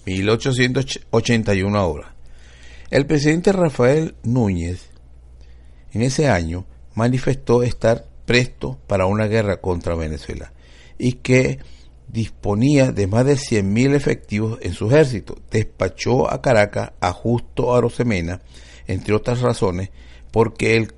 1881 0.06 1.78
ahora. 1.78 2.14
El 2.90 3.06
presidente 3.06 3.52
Rafael 3.52 4.16
Núñez 4.22 4.90
en 5.92 6.02
ese 6.02 6.28
año 6.28 6.66
manifestó 6.94 7.62
estar 7.62 8.06
presto 8.26 8.78
para 8.86 9.06
una 9.06 9.26
guerra 9.26 9.60
contra 9.60 9.94
Venezuela 9.94 10.52
y 10.98 11.12
que 11.12 11.60
disponía 12.08 12.90
de 12.90 13.06
más 13.06 13.24
de 13.24 13.34
100.000 13.34 13.94
efectivos 13.94 14.58
en 14.62 14.72
su 14.72 14.86
ejército. 14.86 15.36
Despachó 15.50 16.30
a 16.30 16.40
Caracas 16.42 16.92
a 17.00 17.12
Justo 17.12 17.74
Arosemena, 17.74 18.40
entre 18.86 19.14
otras 19.14 19.40
razones, 19.40 19.90
porque 20.30 20.76
el, 20.76 20.92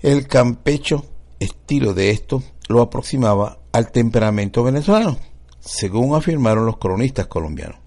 el 0.00 0.26
campecho 0.26 1.06
estilo 1.38 1.94
de 1.94 2.10
esto 2.10 2.42
lo 2.68 2.82
aproximaba 2.82 3.58
al 3.72 3.90
temperamento 3.90 4.64
venezolano, 4.64 5.18
según 5.60 6.14
afirmaron 6.14 6.66
los 6.66 6.78
cronistas 6.78 7.26
colombianos. 7.26 7.78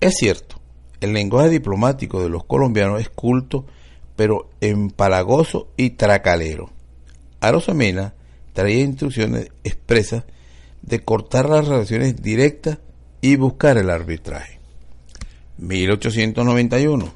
Es 0.00 0.14
cierto, 0.16 0.60
el 1.00 1.12
lenguaje 1.12 1.48
diplomático 1.48 2.22
de 2.22 2.28
los 2.28 2.44
colombianos 2.44 3.00
es 3.00 3.08
culto, 3.08 3.64
pero 4.16 4.50
empalagoso 4.60 5.68
y 5.76 5.90
tracalero. 5.90 6.70
Arosemena 7.40 8.14
traía 8.52 8.80
instrucciones 8.80 9.50
expresas 9.64 10.24
de 10.82 11.00
cortar 11.00 11.48
las 11.48 11.66
relaciones 11.66 12.20
directas 12.22 12.78
y 13.20 13.36
buscar 13.36 13.78
el 13.78 13.90
arbitraje. 13.90 14.58
1891. 15.58 17.12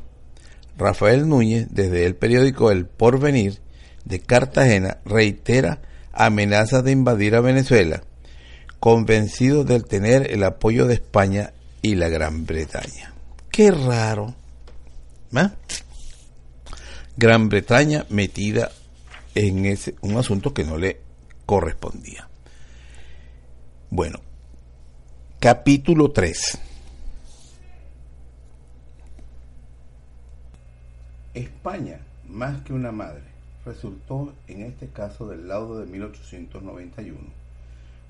Rafael 0.76 1.28
Núñez, 1.28 1.68
desde 1.70 2.06
el 2.06 2.16
periódico 2.16 2.70
El 2.70 2.86
Porvenir 2.86 3.60
de 4.04 4.20
Cartagena, 4.20 4.98
reitera 5.04 5.80
amenazas 6.12 6.82
de 6.84 6.92
invadir 6.92 7.34
a 7.34 7.40
Venezuela, 7.40 8.02
convencido 8.80 9.64
de 9.64 9.80
tener 9.80 10.30
el 10.32 10.42
apoyo 10.44 10.86
de 10.86 10.94
España 10.94 11.52
y 11.82 11.94
la 11.94 12.08
Gran 12.08 12.46
Bretaña. 12.46 13.12
Qué 13.50 13.70
raro. 13.70 14.34
¿Ah? 15.34 15.52
Gran 17.16 17.48
Bretaña 17.48 18.06
metida 18.08 18.70
en 19.34 19.66
ese, 19.66 19.94
un 20.00 20.16
asunto 20.16 20.52
que 20.52 20.64
no 20.64 20.78
le 20.78 21.00
correspondía. 21.46 22.28
Bueno, 23.94 24.20
capítulo 25.38 26.12
3. 26.12 26.58
España, 31.34 32.00
más 32.26 32.62
que 32.62 32.72
una 32.72 32.90
madre, 32.90 33.24
resultó 33.66 34.32
en 34.48 34.62
este 34.62 34.88
caso 34.88 35.28
del 35.28 35.46
laudo 35.46 35.78
de 35.78 35.84
1891 35.84 37.18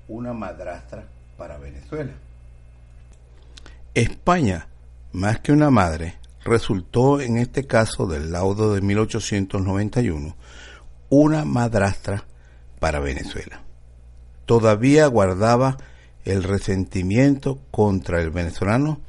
una 0.07 0.31
madrastra 0.31 1.03
para 1.37 1.57
Venezuela. 1.57 2.13
España, 3.93 4.69
más 5.11 5.41
que 5.41 5.51
una 5.51 5.69
madre, 5.69 6.15
resultó 6.45 7.19
en 7.19 7.35
este 7.35 7.67
caso 7.67 8.07
del 8.07 8.31
laudo 8.31 8.73
de 8.73 8.79
1891 8.79 10.33
una 11.09 11.43
madrastra 11.43 12.23
para 12.79 13.01
Venezuela. 13.01 13.62
Todavía 14.45 15.07
guardaba 15.07 15.77
el 16.25 16.43
resentimiento 16.43 17.59
contra 17.71 18.21
el 18.21 18.31
venezolano 18.31 19.01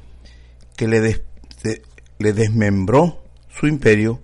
que 0.75 0.87
le, 0.87 2.33
desmembró 2.33 3.23
su 3.49 3.67
imperio 3.67 4.21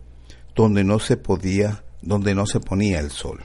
donde 0.56 0.84
no 0.84 1.00
se 1.00 1.18
podía, 1.18 1.84
donde 2.02 2.36
no 2.36 2.46
se 2.46 2.60
ponía 2.60 3.00
el 3.00 3.12
sol. 3.12 3.44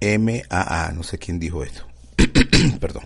M-A-A, 0.00 0.92
no 0.92 1.02
sé 1.02 1.18
quién 1.18 1.38
dijo 1.38 1.62
esto. 1.62 1.86
Perdón. 2.80 3.04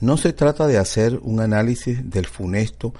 No 0.00 0.16
se 0.16 0.32
trata 0.32 0.66
de 0.66 0.78
hacer 0.78 1.18
un 1.22 1.40
análisis 1.40 2.10
del 2.10 2.26
funesto 2.26 2.92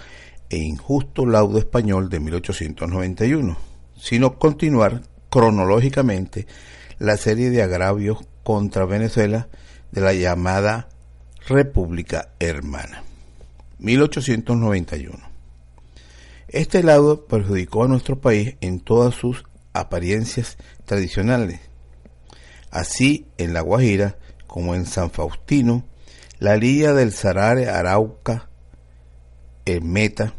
e 0.49 0.59
injusto 0.59 1.27
laudo 1.27 1.59
español 1.59 2.09
de 2.09 2.21
1891, 2.21 3.59
sino 3.99 4.39
continuar 4.39 5.03
cronológicamente 5.29 6.47
la 6.99 7.17
serie 7.17 7.51
de 7.51 7.63
agravios 7.63 8.19
contra 8.43 8.85
Venezuela 8.85 9.49
de 9.93 10.01
la 10.01 10.13
llamada 10.13 10.89
República 11.47 12.31
Hermana. 12.39 13.03
1891. 13.79 15.19
Este 16.49 16.83
laudo 16.83 17.27
perjudicó 17.27 17.85
a 17.85 17.89
nuestro 17.89 18.21
país 18.21 18.57
en 18.61 18.81
todas 18.81 19.15
sus 19.15 19.45
apariencias 19.73 20.57
tradicionales. 20.85 21.61
Así 22.71 23.27
en 23.39 23.53
La 23.53 23.61
Guajira 23.61 24.17
como 24.47 24.75
en 24.75 24.87
San 24.87 25.11
Faustino, 25.11 25.85
la 26.39 26.57
Lilla 26.57 26.93
del 26.93 27.13
Sarare, 27.13 27.69
Arauca, 27.69 28.49
el 29.65 29.83
Meta 29.83 30.35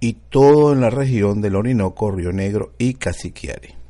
y 0.00 0.14
todo 0.14 0.72
en 0.72 0.80
la 0.80 0.90
región 0.90 1.40
del 1.40 1.56
Orinoco, 1.56 2.10
Río 2.10 2.32
Negro 2.32 2.72
y 2.78 2.94
Caciquiare. 2.94 3.81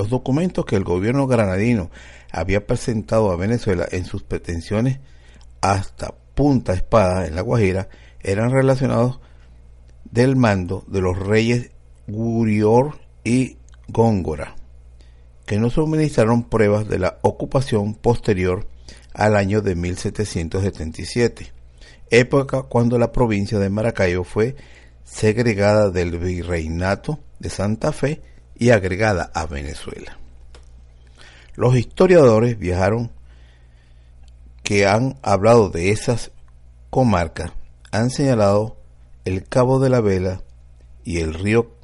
Los 0.00 0.08
documentos 0.08 0.64
que 0.64 0.76
el 0.76 0.84
gobierno 0.84 1.26
granadino 1.26 1.90
había 2.32 2.66
presentado 2.66 3.30
a 3.32 3.36
Venezuela 3.36 3.86
en 3.90 4.06
sus 4.06 4.22
pretensiones 4.22 4.98
hasta 5.60 6.14
Punta 6.34 6.72
Espada 6.72 7.26
en 7.26 7.34
La 7.34 7.42
Guajira 7.42 7.90
eran 8.20 8.50
relacionados 8.50 9.20
del 10.10 10.36
mando 10.36 10.84
de 10.86 11.02
los 11.02 11.18
reyes 11.18 11.72
Gurior 12.06 12.98
y 13.24 13.58
Góngora, 13.88 14.56
que 15.44 15.58
no 15.58 15.68
suministraron 15.68 16.44
pruebas 16.44 16.88
de 16.88 16.98
la 16.98 17.18
ocupación 17.20 17.92
posterior 17.92 18.66
al 19.12 19.36
año 19.36 19.60
de 19.60 19.74
1777, 19.74 21.52
época 22.08 22.62
cuando 22.62 22.98
la 22.98 23.12
provincia 23.12 23.58
de 23.58 23.68
Maracaibo 23.68 24.24
fue 24.24 24.56
segregada 25.04 25.90
del 25.90 26.18
virreinato 26.18 27.18
de 27.38 27.50
Santa 27.50 27.92
Fe 27.92 28.22
y 28.60 28.70
agregada 28.70 29.32
a 29.34 29.46
Venezuela. 29.46 30.18
Los 31.56 31.76
historiadores 31.76 32.58
viajaron 32.58 33.10
que 34.62 34.86
han 34.86 35.18
hablado 35.22 35.70
de 35.70 35.90
esas 35.90 36.30
comarcas 36.90 37.52
han 37.90 38.10
señalado 38.10 38.76
el 39.24 39.48
Cabo 39.48 39.80
de 39.80 39.90
la 39.90 40.00
Vela 40.00 40.42
y 41.04 41.18
el 41.18 41.34
río 41.34 41.74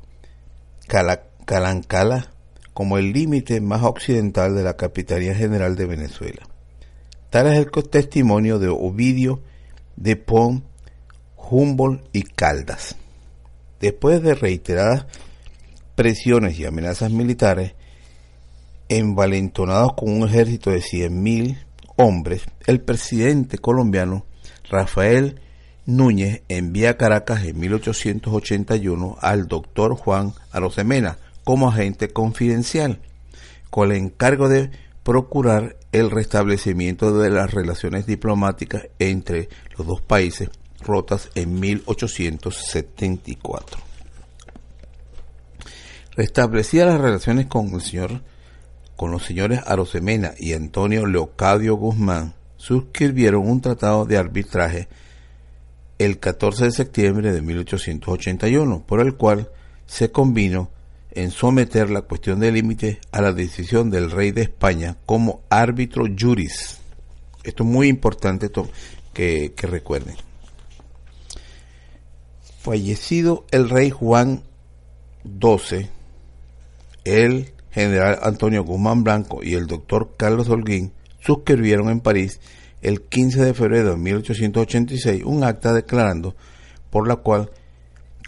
Calancala 0.86 2.30
como 2.74 2.98
el 2.98 3.12
límite 3.12 3.60
más 3.60 3.82
occidental 3.82 4.54
de 4.54 4.62
la 4.62 4.76
Capitanía 4.76 5.34
General 5.34 5.76
de 5.76 5.86
Venezuela. 5.86 6.46
Tal 7.30 7.46
es 7.46 7.58
el 7.58 7.70
testimonio 7.88 8.58
de 8.58 8.68
Ovidio, 8.68 9.40
de 9.96 10.16
Pon, 10.16 10.62
Humboldt 11.36 12.04
y 12.12 12.22
Caldas. 12.22 12.96
Después 13.80 14.22
de 14.22 14.34
reiteradas 14.34 15.06
presiones 15.96 16.60
y 16.60 16.66
amenazas 16.66 17.10
militares, 17.10 17.74
envalentonados 18.88 19.94
con 19.94 20.12
un 20.12 20.28
ejército 20.28 20.70
de 20.70 20.80
100.000 20.80 21.58
hombres, 21.96 22.44
el 22.66 22.80
presidente 22.80 23.58
colombiano 23.58 24.24
Rafael 24.70 25.40
Núñez 25.86 26.42
envía 26.48 26.90
a 26.90 26.96
Caracas 26.96 27.42
en 27.44 27.58
1881 27.58 29.16
al 29.20 29.48
doctor 29.48 29.96
Juan 29.96 30.34
Arosemena 30.52 31.18
como 31.44 31.68
agente 31.68 32.10
confidencial, 32.10 33.00
con 33.70 33.90
el 33.90 33.96
encargo 33.96 34.48
de 34.48 34.70
procurar 35.02 35.76
el 35.92 36.10
restablecimiento 36.10 37.18
de 37.18 37.30
las 37.30 37.54
relaciones 37.54 38.04
diplomáticas 38.06 38.88
entre 38.98 39.48
los 39.78 39.86
dos 39.86 40.02
países 40.02 40.50
rotas 40.80 41.30
en 41.34 41.58
1874. 41.58 43.85
Restablecía 46.16 46.86
las 46.86 47.00
relaciones 47.00 47.46
con 47.46 47.74
el 47.74 47.80
señor 47.82 48.22
con 48.96 49.10
los 49.10 49.24
señores 49.24 49.60
Arosemena 49.66 50.32
y 50.38 50.54
Antonio 50.54 51.06
Leocadio 51.06 51.76
Guzmán 51.76 52.34
suscribieron 52.56 53.46
un 53.48 53.60
tratado 53.60 54.06
de 54.06 54.16
arbitraje 54.16 54.88
el 55.98 56.18
14 56.18 56.64
de 56.64 56.70
septiembre 56.72 57.32
de 57.32 57.42
1881, 57.42 58.84
por 58.86 59.00
el 59.00 59.14
cual 59.14 59.50
se 59.86 60.10
convino 60.10 60.70
en 61.10 61.30
someter 61.30 61.90
la 61.90 62.02
cuestión 62.02 62.40
de 62.40 62.52
límite 62.52 63.00
a 63.12 63.22
la 63.22 63.32
decisión 63.32 63.90
del 63.90 64.10
rey 64.10 64.32
de 64.32 64.42
España 64.42 64.96
como 65.06 65.42
árbitro 65.48 66.04
juris. 66.18 66.78
Esto 67.44 67.62
es 67.62 67.68
muy 67.68 67.88
importante 67.88 68.50
que, 69.14 69.52
que 69.54 69.66
recuerden. 69.66 70.16
Fallecido 72.60 73.46
el 73.50 73.70
rey 73.70 73.90
Juan 73.90 74.42
XII, 75.40 75.88
el 77.06 77.52
general 77.70 78.18
Antonio 78.22 78.64
Guzmán 78.64 79.04
Blanco 79.04 79.40
y 79.42 79.54
el 79.54 79.66
doctor 79.66 80.14
Carlos 80.16 80.48
Holguín 80.48 80.92
suscribieron 81.20 81.88
en 81.88 82.00
París 82.00 82.40
el 82.82 83.02
15 83.02 83.44
de 83.44 83.54
febrero 83.54 83.90
de 83.90 83.96
1886 83.96 85.22
un 85.24 85.44
acta 85.44 85.72
declarando 85.72 86.34
por 86.90 87.06
la 87.06 87.16
cual 87.16 87.50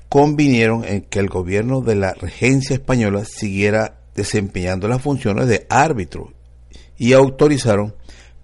convinieron 0.09 0.85
en 0.85 1.03
que 1.03 1.19
el 1.19 1.29
gobierno 1.29 1.81
de 1.81 1.97
la 1.97 2.15
regencia 2.15 2.75
española 2.75 3.25
siguiera 3.25 3.99
desempeñando 4.15 4.87
las 4.87 5.03
funciones 5.03 5.49
de 5.49 5.67
árbitro 5.69 6.33
y 6.97 7.13
autorizaron 7.13 7.95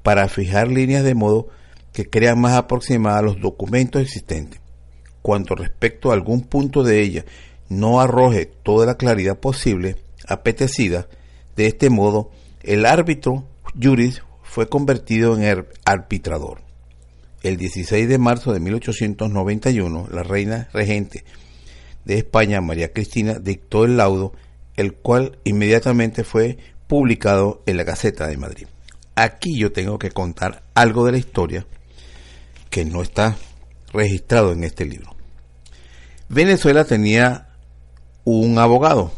para 0.03 0.29
fijar 0.29 0.68
líneas 0.68 1.05
de 1.05 1.14
modo 1.14 1.49
que 1.92 2.11
crean 2.11 2.40
más 2.40 2.55
aproximadas 2.55 3.23
los 3.23 3.40
documentos 3.40 4.03
existentes. 4.03 4.61
Cuanto 5.23 5.55
respecto 5.55 6.11
a 6.11 6.14
algún 6.14 6.42
punto 6.42 6.83
de 6.83 7.01
ella 7.01 7.25
no 7.68 8.01
arroje 8.01 8.47
toda 8.47 8.85
la 8.85 8.97
claridad 8.97 9.38
posible 9.38 9.97
apetecida, 10.28 11.08
de 11.56 11.66
este 11.66 11.90
modo 11.90 12.30
el 12.62 12.87
árbitro 12.87 13.44
juris 13.80 14.22
fue 14.42 14.68
convertido 14.68 15.37
en 15.38 15.66
arbitrador. 15.84 16.62
El 17.42 17.56
16 17.56 18.08
de 18.08 18.18
marzo 18.18 18.52
de 18.52 18.60
1891, 18.60 20.08
la 20.10 20.22
reina 20.22 20.68
regente 20.72 21.24
de 22.04 22.18
España, 22.18 22.60
María 22.60 22.92
Cristina, 22.92 23.34
dictó 23.34 23.84
el 23.84 23.96
laudo, 23.96 24.32
el 24.76 24.94
cual 24.94 25.38
inmediatamente 25.44 26.24
fue 26.24 26.58
publicado 26.87 27.62
en 27.66 27.76
la 27.76 27.84
Gaceta 27.84 28.26
de 28.26 28.37
Madrid. 28.37 28.66
Aquí 29.14 29.58
yo 29.58 29.72
tengo 29.72 29.98
que 29.98 30.10
contar 30.10 30.62
algo 30.74 31.04
de 31.04 31.12
la 31.12 31.18
historia 31.18 31.66
que 32.70 32.84
no 32.84 33.02
está 33.02 33.37
registrado 33.92 34.52
en 34.52 34.64
este 34.64 34.84
libro. 34.84 35.14
Venezuela 36.28 36.84
tenía 36.84 37.48
un 38.24 38.58
abogado 38.58 39.12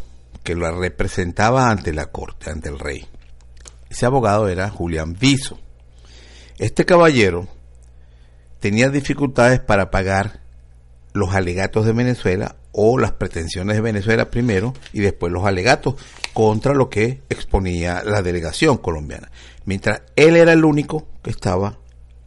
que 0.47 0.55
lo 0.55 0.71
representaba 0.71 1.71
ante 1.71 1.93
la 1.93 2.07
corte, 2.07 2.51
ante 2.51 2.69
el 2.69 2.79
rey. 2.79 3.05
Ese 3.91 4.07
abogado 4.07 4.49
era 4.49 4.71
Julián 4.71 5.15
Viso. 5.19 5.59
Este 6.57 6.85
caballero 6.85 7.49
tenía 8.61 8.89
dificultades 8.89 9.59
para 9.59 9.91
pagar 9.91 10.43
los 11.15 11.35
alegatos 11.35 11.85
de 11.85 11.93
Venezuela 11.93 12.55
o 12.71 12.97
las 12.97 13.11
pretensiones 13.11 13.75
de 13.75 13.83
Venezuela 13.83 14.31
primero 14.31 14.73
y 14.93 15.01
después 15.01 15.33
los 15.33 15.45
alegatos 15.45 15.97
contra 16.33 16.75
lo 16.75 16.91
que 16.91 17.23
exponía 17.29 18.05
la 18.05 18.23
delegación 18.23 18.79
colombiana. 18.79 19.33
Mientras 19.65 20.03
él 20.15 20.37
era 20.37 20.53
el 20.53 20.65
único 20.65 21.09
que 21.25 21.31
estaba 21.31 21.81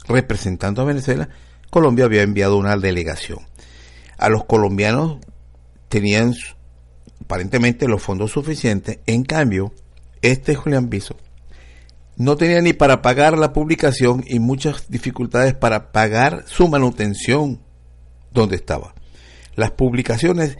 representando 0.10 0.82
a 0.82 0.86
Venezuela, 0.86 1.29
Colombia 1.69 2.03
había 2.03 2.23
enviado 2.23 2.58
una 2.58 2.75
delegación. 2.75 3.39
A 4.17 4.27
los 4.27 4.43
colombianos 4.43 5.19
tenían 5.88 6.34
aparentemente 7.29 7.87
los 7.87 8.01
fondos 8.01 8.31
suficientes, 8.31 8.97
en 9.05 9.23
cambio, 9.23 9.71
este 10.23 10.55
Julián 10.55 10.89
Biso 10.89 11.15
no 12.15 12.35
tenía 12.37 12.59
ni 12.59 12.73
para 12.73 13.03
pagar 13.03 13.37
la 13.37 13.53
publicación 13.53 14.23
y 14.25 14.39
muchas 14.39 14.89
dificultades 14.89 15.53
para 15.53 15.91
pagar 15.91 16.45
su 16.47 16.67
manutención 16.67 17.61
donde 18.31 18.55
estaba. 18.55 18.95
Las 19.55 19.69
publicaciones 19.69 20.57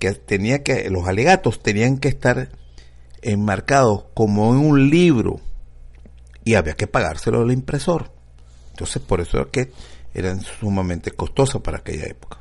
que 0.00 0.10
tenía 0.10 0.64
que, 0.64 0.90
los 0.90 1.06
alegatos 1.06 1.62
tenían 1.62 1.98
que 1.98 2.08
estar 2.08 2.48
enmarcados 3.22 4.06
como 4.12 4.52
en 4.52 4.58
un 4.58 4.90
libro 4.90 5.40
y 6.44 6.54
había 6.54 6.74
que 6.74 6.88
pagárselo 6.88 7.42
al 7.42 7.52
impresor. 7.52 8.10
Entonces 8.70 9.00
por 9.00 9.20
eso 9.20 9.42
es 9.42 9.46
que 9.52 9.70
eran 10.14 10.40
sumamente 10.40 11.12
costosas 11.12 11.62
para 11.62 11.78
aquella 11.78 12.06
época. 12.06 12.38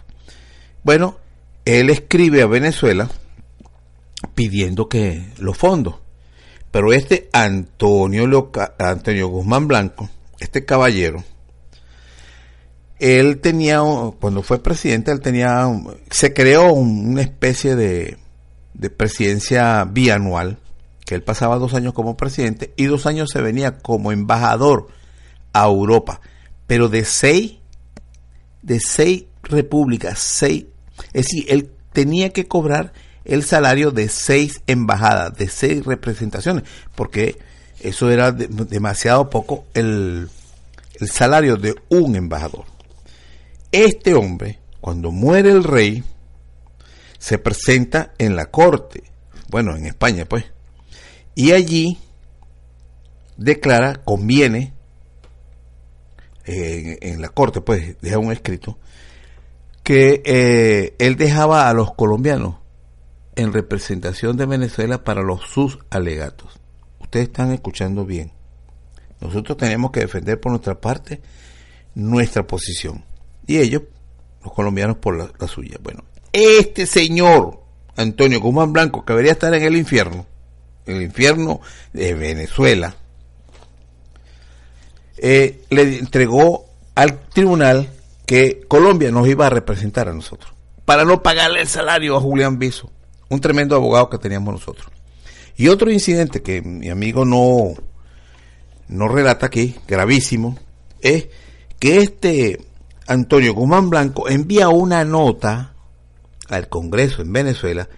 Bueno, 0.84 1.20
él 1.64 1.92
escribe 1.92 2.42
a 2.42 2.48
Venezuela 2.48 3.08
pidiendo 4.36 4.90
que 4.90 5.32
los 5.38 5.58
fondos. 5.58 5.96
Pero 6.72 6.94
este 6.94 7.30
Antonio, 7.32 8.52
Antonio 8.78 9.28
Guzmán 9.30 9.68
Blanco, 9.68 10.10
este 10.40 10.66
caballero, 10.66 11.24
él 13.00 13.40
tenía, 13.40 13.82
cuando 14.20 14.42
fue 14.42 14.62
presidente, 14.62 15.12
él 15.12 15.22
tenía, 15.22 15.68
se 16.10 16.34
creó 16.34 16.74
una 16.74 17.22
especie 17.22 17.76
de, 17.76 18.18
de 18.74 18.90
presidencia 18.90 19.86
bianual, 19.86 20.58
que 21.06 21.16
él 21.16 21.24
pasaba 21.24 21.58
dos 21.58 21.74
años 21.74 21.94
como 21.94 22.18
presidente 22.18 22.74
y 22.76 22.86
dos 22.86 23.06
años 23.06 23.30
se 23.32 23.42
venía 23.42 23.78
como 23.78 24.12
embajador 24.12 24.88
a 25.54 25.66
Europa, 25.66 26.22
pero 26.66 26.90
de 26.90 27.06
seis, 27.06 27.58
de 28.62 28.80
seis 28.80 29.26
repúblicas, 29.44 30.20
seis, 30.20 30.66
es 31.14 31.26
decir, 31.26 31.46
él 31.48 31.72
tenía 31.94 32.34
que 32.34 32.48
cobrar 32.48 32.94
el 33.28 33.44
salario 33.44 33.92
de 33.92 34.08
seis 34.08 34.62
embajadas, 34.68 35.36
de 35.36 35.50
seis 35.50 35.86
representaciones, 35.86 36.64
porque 36.96 37.38
eso 37.82 38.10
era 38.10 38.32
demasiado 38.32 39.30
poco 39.30 39.66
el, 39.74 40.30
el 41.00 41.10
salario 41.10 41.58
de 41.58 41.76
un 41.90 42.16
embajador. 42.16 42.64
Este 43.74 44.14
hombre, 44.14 44.60
cuando 44.80 45.12
muere 45.12 45.52
el 45.52 45.66
rey, 45.66 46.04
se 47.20 47.38
presenta 47.38 48.14
en 48.18 48.38
la 48.38 48.46
corte, 48.46 49.04
bueno, 49.50 49.76
en 49.76 49.88
España 49.88 50.24
pues, 50.24 50.46
y 51.36 51.52
allí 51.52 52.00
declara, 53.36 53.96
conviene, 54.06 54.74
eh, 56.46 56.98
en 57.02 57.22
la 57.22 57.28
corte 57.28 57.60
pues, 57.60 58.00
deja 58.00 58.20
un 58.20 58.32
escrito, 58.32 58.80
que 59.84 60.22
eh, 60.26 60.96
él 60.98 61.18
dejaba 61.18 61.68
a 61.68 61.74
los 61.74 61.94
colombianos 61.94 62.56
en 63.38 63.54
representación 63.54 64.36
de 64.36 64.48
Venezuela 64.48 65.04
para 65.04 65.22
los 65.22 65.42
sus 65.48 65.80
alegatos. 65.92 66.60
Ustedes 67.00 67.28
están 67.28 67.54
escuchando 67.54 68.04
bien. 68.04 68.32
Nosotros 69.22 69.58
tenemos 69.58 69.92
que 69.92 70.02
defender 70.02 70.42
por 70.42 70.52
nuestra 70.52 70.82
parte 70.82 71.22
nuestra 71.94 72.46
posición. 72.46 73.06
Y 73.46 73.58
ellos, 73.58 73.84
los 74.44 74.54
colombianos, 74.54 74.98
por 74.98 75.16
la, 75.18 75.48
suya. 75.48 75.78
Bueno, 75.82 76.04
este 76.34 76.86
señor, 76.88 77.62
Antonio 77.96 78.42
Guzmán 78.42 78.74
Blanco, 78.74 79.06
que 79.06 79.14
debería 79.14 79.34
estar 79.34 79.54
en 79.54 79.64
el 79.64 79.76
infierno, 79.78 80.26
el 80.88 81.02
infierno 81.04 81.62
de 81.94 82.14
Venezuela, 82.16 82.96
eh, 85.18 85.62
le 85.70 85.98
entregó 86.00 86.66
al 86.96 87.20
tribunal 87.30 87.90
que 88.26 88.62
Colombia 88.68 89.12
nos 89.12 89.28
iba 89.28 89.46
a 89.46 89.52
representar 89.52 90.10
a 90.10 90.14
nosotros, 90.14 90.54
para 90.86 91.06
no 91.06 91.22
pagarle 91.22 91.62
el 91.62 91.68
salario 91.68 92.18
a 92.18 92.22
Julián 92.22 92.60
Biso 92.60 92.92
un 93.30 93.40
tremendo 93.40 93.76
abogado 93.76 94.10
que 94.10 94.18
teníamos 94.18 94.54
nosotros. 94.54 94.92
Y 95.56 95.70
otro 95.70 95.92
incidente 95.92 96.42
que 96.42 96.62
mi 96.62 96.90
amigo 96.90 97.26
no, 97.26 97.74
no 98.88 99.08
relata 99.08 99.48
aquí, 99.48 99.76
gravísimo, 99.88 100.58
es 101.02 101.30
que 101.80 101.98
este 101.98 102.60
Antonio 103.08 103.54
Guzmán 103.54 103.90
Blanco 103.90 104.30
envía 104.30 104.70
una 104.70 105.04
nota 105.04 105.74
al 106.50 106.70
Congreso 106.70 107.22
en 107.22 107.34
Venezuela 107.34 107.90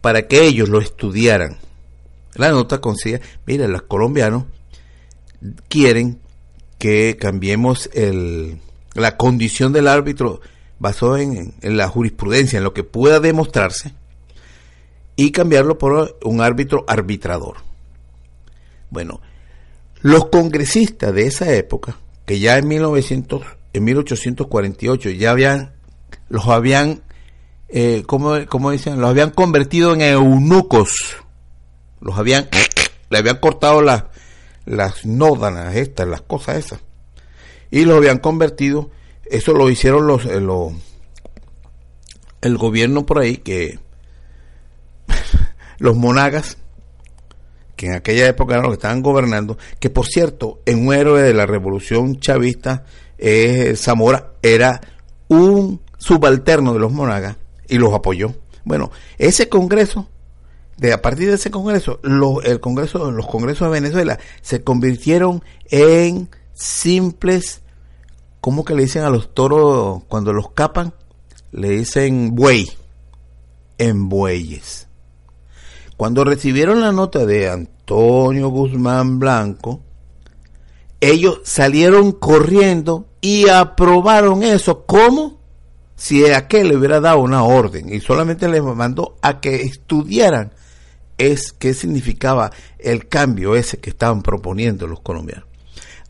para 0.00 0.26
que 0.26 0.44
ellos 0.44 0.68
lo 0.68 0.80
estudiaran. 0.80 1.58
La 2.34 2.50
nota 2.50 2.80
consiste, 2.80 3.20
mira, 3.46 3.68
los 3.68 3.82
colombianos 3.82 4.44
quieren 5.68 6.20
que 6.78 7.16
cambiemos 7.18 7.90
el, 7.92 8.60
la 8.94 9.16
condición 9.16 9.72
del 9.72 9.88
árbitro 9.88 10.40
basado 10.78 11.18
en, 11.18 11.54
en 11.60 11.76
la 11.76 11.88
jurisprudencia, 11.88 12.56
en 12.56 12.64
lo 12.64 12.72
que 12.72 12.84
pueda 12.84 13.20
demostrarse, 13.20 13.94
y 15.20 15.32
cambiarlo 15.32 15.76
por 15.76 16.16
un 16.24 16.40
árbitro 16.40 16.82
arbitrador. 16.88 17.56
Bueno, 18.88 19.20
los 20.00 20.30
congresistas 20.30 21.12
de 21.12 21.26
esa 21.26 21.52
época, 21.52 21.98
que 22.24 22.40
ya 22.40 22.56
en 22.56 22.66
1900, 22.66 23.42
en 23.74 23.84
1848 23.84 25.10
ya 25.10 25.32
habían, 25.32 25.74
los 26.30 26.46
habían, 26.46 27.02
eh, 27.68 28.02
¿cómo, 28.06 28.70
dicen? 28.70 28.98
Los 28.98 29.10
habían 29.10 29.28
convertido 29.28 29.92
en 29.92 30.00
eunucos. 30.00 31.18
Los 32.00 32.16
habían, 32.16 32.48
le 33.10 33.18
habían 33.18 33.40
cortado 33.40 33.82
las, 33.82 34.04
las 34.64 35.04
nódanas 35.04 35.76
estas, 35.76 36.08
las 36.08 36.22
cosas 36.22 36.56
esas. 36.56 36.80
Y 37.70 37.84
los 37.84 37.98
habían 37.98 38.20
convertido, 38.20 38.88
eso 39.26 39.52
lo 39.52 39.68
hicieron 39.68 40.06
los, 40.06 40.24
eh, 40.24 40.40
los 40.40 40.72
el 42.40 42.56
gobierno 42.56 43.04
por 43.04 43.18
ahí 43.18 43.36
que 43.36 43.78
los 45.80 45.96
monagas, 45.96 46.58
que 47.74 47.86
en 47.86 47.94
aquella 47.94 48.28
época 48.28 48.54
eran 48.54 48.64
los 48.64 48.72
que 48.72 48.80
estaban 48.80 49.02
gobernando, 49.02 49.58
que 49.80 49.90
por 49.90 50.06
cierto, 50.06 50.60
en 50.66 50.86
un 50.86 50.94
héroe 50.94 51.22
de 51.22 51.34
la 51.34 51.46
revolución 51.46 52.20
chavista, 52.20 52.84
eh, 53.18 53.74
Zamora 53.76 54.34
era 54.42 54.80
un 55.28 55.80
subalterno 55.96 56.74
de 56.74 56.78
los 56.78 56.92
monagas 56.92 57.36
y 57.68 57.78
los 57.78 57.92
apoyó. 57.94 58.34
Bueno, 58.64 58.90
ese 59.16 59.48
congreso, 59.48 60.08
de 60.76 60.92
a 60.92 61.00
partir 61.00 61.28
de 61.28 61.34
ese 61.34 61.50
congreso, 61.50 61.98
los, 62.02 62.44
el 62.44 62.60
congreso, 62.60 63.10
los 63.10 63.26
congresos 63.26 63.68
de 63.68 63.80
Venezuela 63.80 64.18
se 64.42 64.62
convirtieron 64.62 65.42
en 65.70 66.28
simples, 66.52 67.62
¿cómo 68.42 68.66
que 68.66 68.74
le 68.74 68.82
dicen 68.82 69.04
a 69.04 69.10
los 69.10 69.32
toros 69.32 70.02
cuando 70.08 70.34
los 70.34 70.50
capan? 70.52 70.92
Le 71.52 71.70
dicen 71.70 72.34
buey, 72.34 72.70
en 73.78 74.10
bueyes. 74.10 74.89
Cuando 76.00 76.24
recibieron 76.24 76.80
la 76.80 76.92
nota 76.92 77.26
de 77.26 77.50
Antonio 77.50 78.48
Guzmán 78.48 79.18
Blanco, 79.18 79.82
ellos 80.98 81.40
salieron 81.44 82.12
corriendo 82.12 83.06
y 83.20 83.50
aprobaron 83.50 84.42
eso. 84.42 84.86
¿Cómo? 84.86 85.38
Si 85.96 86.24
aquel 86.24 86.68
le 86.68 86.76
hubiera 86.78 87.00
dado 87.00 87.20
una 87.20 87.44
orden 87.44 87.92
y 87.92 88.00
solamente 88.00 88.48
les 88.48 88.62
mandó 88.62 89.18
a 89.20 89.40
que 89.40 89.56
estudiaran 89.56 90.54
es 91.18 91.52
qué 91.52 91.74
significaba 91.74 92.50
el 92.78 93.06
cambio 93.06 93.54
ese 93.54 93.76
que 93.76 93.90
estaban 93.90 94.22
proponiendo 94.22 94.86
los 94.86 95.00
colombianos. 95.00 95.48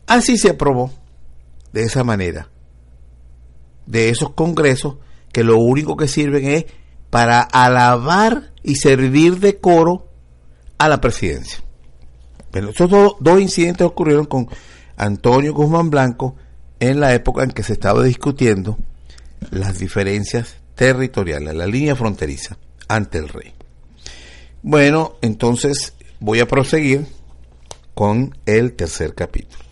Así 0.07 0.37
se 0.37 0.51
aprobó 0.51 0.89
de 1.73 1.83
esa 1.83 2.05
manera. 2.05 2.47
De 3.85 4.07
esos 4.07 4.29
congresos 4.29 4.95
que 5.33 5.43
lo 5.43 5.57
único 5.57 5.97
que 5.97 6.07
sirven 6.07 6.47
es 6.47 6.65
para 7.11 7.41
alabar 7.41 8.51
y 8.63 8.77
servir 8.77 9.39
de 9.39 9.59
coro 9.59 10.07
a 10.79 10.89
la 10.89 10.99
presidencia. 10.99 11.59
Pero 12.49 12.71
esos 12.71 12.89
dos 12.89 13.39
incidentes 13.39 13.85
ocurrieron 13.85 14.25
con 14.25 14.47
Antonio 14.97 15.53
Guzmán 15.53 15.91
Blanco 15.91 16.35
en 16.79 16.99
la 16.99 17.13
época 17.13 17.43
en 17.43 17.51
que 17.51 17.63
se 17.63 17.73
estaba 17.73 18.01
discutiendo 18.01 18.79
las 19.51 19.77
diferencias 19.77 20.55
territoriales, 20.73 21.53
la 21.53 21.67
línea 21.67 21.95
fronteriza 21.95 22.57
ante 22.87 23.19
el 23.19 23.29
rey. 23.29 23.53
Bueno, 24.63 25.15
entonces 25.21 25.93
voy 26.19 26.39
a 26.39 26.47
proseguir 26.47 27.05
con 27.93 28.37
el 28.45 28.73
tercer 28.73 29.15
capítulo. 29.15 29.63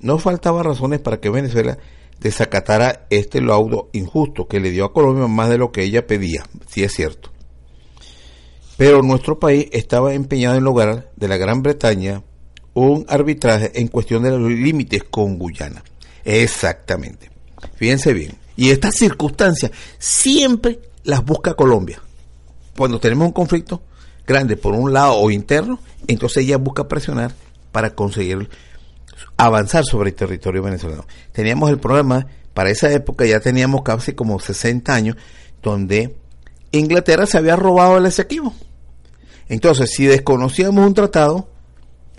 No 0.00 0.18
faltaba 0.18 0.62
razones 0.62 1.00
para 1.00 1.20
que 1.20 1.30
Venezuela 1.30 1.78
desacatara 2.22 3.06
este 3.10 3.40
laudo 3.40 3.88
injusto 3.92 4.46
que 4.46 4.60
le 4.60 4.70
dio 4.70 4.84
a 4.84 4.92
Colombia 4.92 5.26
más 5.26 5.50
de 5.50 5.58
lo 5.58 5.72
que 5.72 5.82
ella 5.82 6.06
pedía, 6.06 6.44
si 6.68 6.84
es 6.84 6.92
cierto. 6.92 7.30
Pero 8.76 9.02
nuestro 9.02 9.38
país 9.38 9.68
estaba 9.72 10.14
empeñado 10.14 10.56
en 10.56 10.64
lograr 10.64 11.10
de 11.16 11.28
la 11.28 11.36
Gran 11.36 11.62
Bretaña 11.62 12.22
un 12.74 13.04
arbitraje 13.08 13.72
en 13.74 13.88
cuestión 13.88 14.22
de 14.22 14.30
los 14.30 14.50
límites 14.50 15.04
con 15.04 15.38
Guyana. 15.38 15.84
Exactamente. 16.24 17.30
Fíjense 17.74 18.12
bien. 18.12 18.32
Y 18.56 18.70
estas 18.70 18.94
circunstancias 18.94 19.72
siempre 19.98 20.80
las 21.04 21.24
busca 21.24 21.54
Colombia. 21.54 22.00
Cuando 22.76 22.98
tenemos 22.98 23.26
un 23.26 23.32
conflicto 23.32 23.82
grande 24.26 24.56
por 24.56 24.74
un 24.74 24.92
lado 24.92 25.16
o 25.16 25.30
interno, 25.30 25.78
entonces 26.06 26.44
ella 26.44 26.56
busca 26.56 26.88
presionar 26.88 27.34
para 27.72 27.94
conseguir 27.94 28.48
avanzar 29.36 29.84
sobre 29.84 30.10
el 30.10 30.16
territorio 30.16 30.62
venezolano. 30.62 31.06
Teníamos 31.32 31.70
el 31.70 31.78
problema, 31.78 32.26
para 32.54 32.70
esa 32.70 32.90
época 32.92 33.24
ya 33.24 33.40
teníamos 33.40 33.82
casi 33.82 34.12
como 34.12 34.38
60 34.38 34.94
años, 34.94 35.16
donde 35.62 36.16
Inglaterra 36.72 37.26
se 37.26 37.38
había 37.38 37.56
robado 37.56 37.98
el 37.98 38.06
Esequibo. 38.06 38.54
Entonces, 39.48 39.90
si 39.90 40.06
desconocíamos 40.06 40.86
un 40.86 40.94
tratado, 40.94 41.48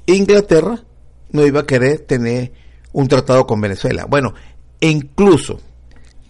Inglaterra 0.06 0.84
no 1.32 1.46
iba 1.46 1.62
a 1.62 1.66
querer 1.66 2.00
tener 2.00 2.52
un 2.92 3.08
tratado 3.08 3.48
con 3.48 3.60
Venezuela. 3.60 4.06
Bueno, 4.06 4.34
incluso 4.80 5.60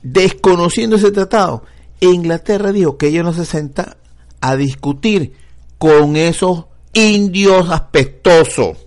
desconociendo 0.02 0.96
ese 0.96 1.12
tratado, 1.12 1.64
Inglaterra 2.00 2.72
dijo 2.72 2.98
que 2.98 3.08
ellos 3.08 3.24
no 3.24 3.34
se 3.34 3.46
senta 3.46 3.98
a 4.42 4.56
discutir 4.56 5.34
con 5.78 6.16
esos 6.16 6.66
indios 6.94 7.70
apestosos. 7.70 8.83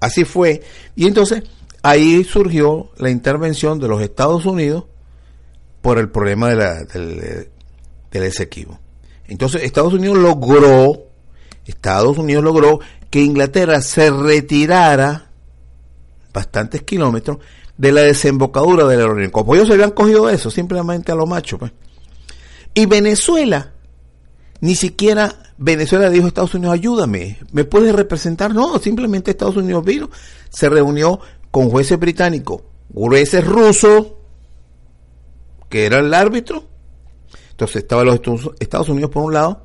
Así 0.00 0.24
fue. 0.24 0.62
Y 0.96 1.06
entonces 1.06 1.44
ahí 1.82 2.24
surgió 2.24 2.90
la 2.96 3.10
intervención 3.10 3.78
de 3.78 3.88
los 3.88 4.02
Estados 4.02 4.46
Unidos 4.46 4.84
por 5.82 5.98
el 5.98 6.10
problema 6.10 6.48
de 6.48 6.56
la, 6.56 6.84
del, 6.84 7.48
del. 8.10 8.32
Entonces 9.28 9.62
Estados 9.62 9.92
Unidos 9.92 10.18
logró, 10.18 11.06
Estados 11.66 12.18
Unidos 12.18 12.42
logró 12.42 12.80
que 13.10 13.20
Inglaterra 13.20 13.80
se 13.80 14.10
retirara 14.10 15.30
bastantes 16.32 16.82
kilómetros 16.82 17.38
de 17.76 17.92
la 17.92 18.02
desembocadura 18.02 18.86
del 18.86 19.00
Orinoco. 19.02 19.44
Pues 19.44 19.58
ellos 19.58 19.68
se 19.68 19.74
habían 19.74 19.92
cogido 19.92 20.28
eso, 20.28 20.50
simplemente 20.50 21.12
a 21.12 21.14
lo 21.14 21.26
macho. 21.26 21.58
Pues. 21.58 21.72
Y 22.74 22.86
Venezuela, 22.86 23.72
ni 24.60 24.74
siquiera 24.74 25.49
Venezuela 25.62 26.08
dijo 26.08 26.24
a 26.24 26.28
Estados 26.28 26.54
Unidos, 26.54 26.72
ayúdame, 26.72 27.38
¿me 27.52 27.64
puedes 27.64 27.94
representar? 27.94 28.54
No, 28.54 28.78
simplemente 28.78 29.30
Estados 29.30 29.58
Unidos 29.58 29.84
vino, 29.84 30.08
se 30.48 30.70
reunió 30.70 31.20
con 31.50 31.68
jueces 31.68 31.98
británicos, 31.98 32.62
jueces 32.94 33.46
rusos, 33.46 34.14
que 35.68 35.84
era 35.84 35.98
el 35.98 36.14
árbitro. 36.14 36.64
Entonces 37.50 37.82
estaban 37.82 38.06
los 38.06 38.20
Estados 38.58 38.88
Unidos 38.88 39.10
por 39.10 39.22
un 39.22 39.34
lado, 39.34 39.62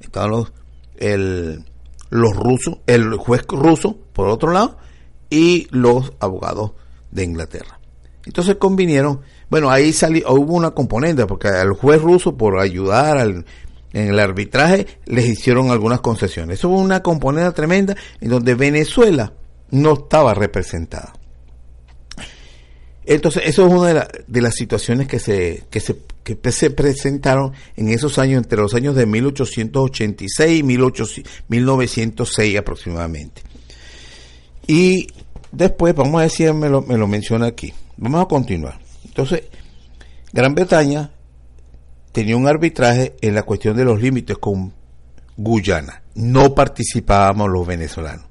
estaban 0.00 0.30
los, 0.30 0.52
el, 0.98 1.64
los 2.10 2.36
rusos, 2.36 2.76
el 2.86 3.14
juez 3.16 3.46
ruso 3.48 3.96
por 4.12 4.28
otro 4.28 4.52
lado, 4.52 4.76
y 5.30 5.68
los 5.70 6.12
abogados 6.20 6.72
de 7.12 7.24
Inglaterra. 7.24 7.80
Entonces 8.26 8.56
convinieron, 8.56 9.22
bueno, 9.48 9.70
ahí 9.70 9.94
salió, 9.94 10.34
hubo 10.34 10.52
una 10.52 10.72
componente, 10.72 11.24
porque 11.24 11.48
al 11.48 11.72
juez 11.72 12.02
ruso 12.02 12.36
por 12.36 12.58
ayudar 12.58 13.16
al, 13.16 13.46
en 13.92 14.08
el 14.08 14.18
arbitraje 14.18 14.86
les 15.06 15.26
hicieron 15.26 15.70
algunas 15.70 16.00
concesiones. 16.00 16.58
Eso 16.58 16.68
fue 16.68 16.78
una 16.78 17.02
componente 17.02 17.52
tremenda 17.52 17.96
en 18.20 18.30
donde 18.30 18.54
Venezuela 18.54 19.32
no 19.70 19.94
estaba 19.94 20.34
representada. 20.34 21.12
Entonces, 23.04 23.42
eso 23.46 23.66
es 23.66 23.72
una 23.72 24.08
de, 24.26 24.40
las 24.40 24.54
situaciones 24.54 25.08
que 25.08 25.18
se, 25.18 25.64
que, 25.70 25.80
se, 25.80 25.96
que 26.22 26.52
se 26.52 26.70
presentaron 26.70 27.52
en 27.76 27.88
esos 27.88 28.18
años, 28.18 28.42
entre 28.42 28.60
los 28.60 28.74
años 28.74 28.94
de 28.94 29.06
1886 29.06 30.60
y 30.60 30.62
1906 30.62 32.58
aproximadamente. 32.58 33.42
Y 34.66 35.08
después, 35.50 35.94
vamos 35.94 36.20
a 36.20 36.24
decir, 36.24 36.52
me 36.54 36.68
lo, 36.68 36.82
me 36.82 36.96
lo 36.96 37.08
menciona 37.08 37.46
aquí. 37.46 37.72
Vamos 37.96 38.22
a 38.22 38.28
continuar. 38.28 38.78
Entonces, 39.04 39.42
Gran 40.32 40.54
Bretaña 40.54 41.10
tenía 42.12 42.36
un 42.36 42.46
arbitraje 42.46 43.16
en 43.20 43.34
la 43.34 43.42
cuestión 43.42 43.76
de 43.76 43.84
los 43.84 44.00
límites 44.00 44.38
con 44.38 44.72
Guyana. 45.36 46.02
No 46.14 46.54
participábamos 46.54 47.48
los 47.50 47.66
venezolanos. 47.66 48.26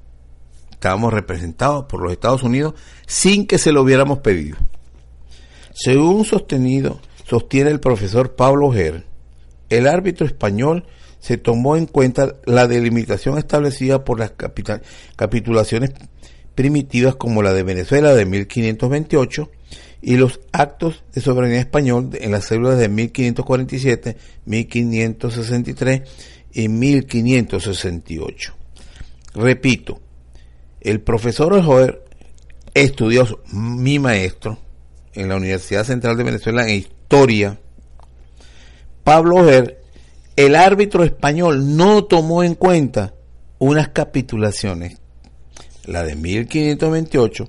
Estábamos 0.70 1.12
representados 1.12 1.84
por 1.86 2.02
los 2.02 2.12
Estados 2.12 2.42
Unidos 2.42 2.74
sin 3.06 3.46
que 3.46 3.58
se 3.58 3.72
lo 3.72 3.82
hubiéramos 3.82 4.18
pedido. 4.20 4.56
Según 5.72 6.24
sostenido, 6.24 7.00
sostiene 7.24 7.70
el 7.70 7.80
profesor 7.80 8.34
Pablo 8.34 8.70
Ger, 8.72 9.04
el 9.68 9.86
árbitro 9.86 10.26
español 10.26 10.84
se 11.20 11.38
tomó 11.38 11.76
en 11.76 11.86
cuenta 11.86 12.36
la 12.44 12.66
delimitación 12.66 13.38
establecida 13.38 14.04
por 14.04 14.18
las 14.18 14.32
capitulaciones 15.16 15.92
primitivas 16.54 17.14
como 17.14 17.42
la 17.42 17.52
de 17.52 17.62
Venezuela 17.62 18.14
de 18.14 18.26
1528 18.26 19.50
y 20.02 20.16
los 20.16 20.40
actos 20.52 21.04
de 21.14 21.20
soberanía 21.20 21.60
español 21.60 22.10
en 22.14 22.30
las 22.30 22.46
células 22.46 22.78
de 22.78 22.88
1547, 22.88 24.16
1563 24.44 26.02
y 26.52 26.68
1568. 26.68 28.54
Repito, 29.34 30.00
el 30.80 31.00
profesor 31.00 31.62
Joder, 31.62 32.04
estudioso, 32.74 33.40
mi 33.52 33.98
maestro, 33.98 34.58
en 35.14 35.28
la 35.28 35.36
Universidad 35.36 35.84
Central 35.84 36.16
de 36.16 36.24
Venezuela 36.24 36.66
en 36.66 36.76
Historia, 36.76 37.58
Pablo 39.04 39.36
Ojer, 39.36 39.82
el 40.36 40.54
árbitro 40.54 41.04
español 41.04 41.76
no 41.76 42.04
tomó 42.04 42.42
en 42.42 42.54
cuenta 42.54 43.14
unas 43.58 43.88
capitulaciones, 43.88 44.98
la 45.84 46.02
de 46.02 46.14
1528 46.14 47.48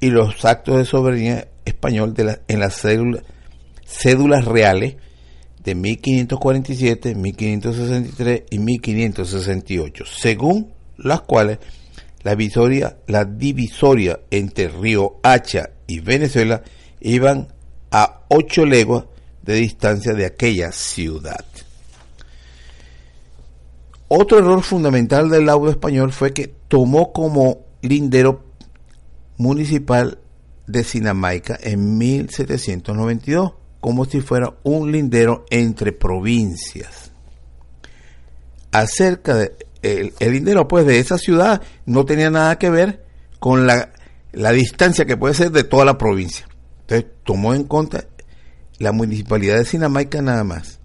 y 0.00 0.10
los 0.10 0.44
actos 0.44 0.78
de 0.78 0.84
soberanía 0.84 1.48
español 1.70 2.14
de 2.14 2.24
la, 2.24 2.40
en 2.48 2.60
las 2.60 2.80
cédulas, 3.86 4.44
reales 4.44 4.96
de 5.64 5.74
1547, 5.74 7.14
1563 7.14 8.42
y 8.50 8.58
1568, 8.58 10.04
según 10.06 10.72
las 10.96 11.22
cuales 11.22 11.58
la, 12.22 12.34
visoria, 12.34 12.98
la 13.06 13.24
divisoria 13.24 14.20
entre 14.30 14.68
Río 14.68 15.16
Hacha 15.22 15.70
y 15.86 16.00
Venezuela 16.00 16.62
iban 17.00 17.48
a 17.90 18.20
ocho 18.28 18.64
leguas 18.64 19.04
de 19.42 19.54
distancia 19.54 20.12
de 20.12 20.26
aquella 20.26 20.72
ciudad. 20.72 21.44
Otro 24.08 24.38
error 24.38 24.62
fundamental 24.62 25.30
del 25.30 25.46
laudo 25.46 25.70
español 25.70 26.12
fue 26.12 26.32
que 26.32 26.48
tomó 26.68 27.12
como 27.12 27.60
lindero 27.80 28.44
municipal 29.36 30.18
de 30.70 30.84
Sinamaica 30.84 31.58
en 31.60 31.98
1792, 31.98 33.52
como 33.80 34.04
si 34.04 34.20
fuera 34.20 34.54
un 34.62 34.92
lindero 34.92 35.44
entre 35.50 35.92
provincias. 35.92 37.12
Acerca 38.72 39.34
de 39.34 39.56
el, 39.82 40.12
lindero 40.20 40.68
pues 40.68 40.86
de 40.86 40.98
esa 40.98 41.18
ciudad 41.18 41.62
no 41.86 42.04
tenía 42.04 42.30
nada 42.30 42.58
que 42.58 42.70
ver 42.70 43.04
con 43.38 43.66
la, 43.66 43.92
la 44.32 44.52
distancia 44.52 45.06
que 45.06 45.16
puede 45.16 45.34
ser 45.34 45.50
de 45.50 45.64
toda 45.64 45.84
la 45.84 45.98
provincia. 45.98 46.46
Entonces 46.82 47.10
tomó 47.24 47.54
en 47.54 47.64
cuenta 47.64 48.04
la 48.78 48.92
municipalidad 48.92 49.56
de 49.56 49.64
Sinamaica 49.64 50.22
nada 50.22 50.44
más, 50.44 50.80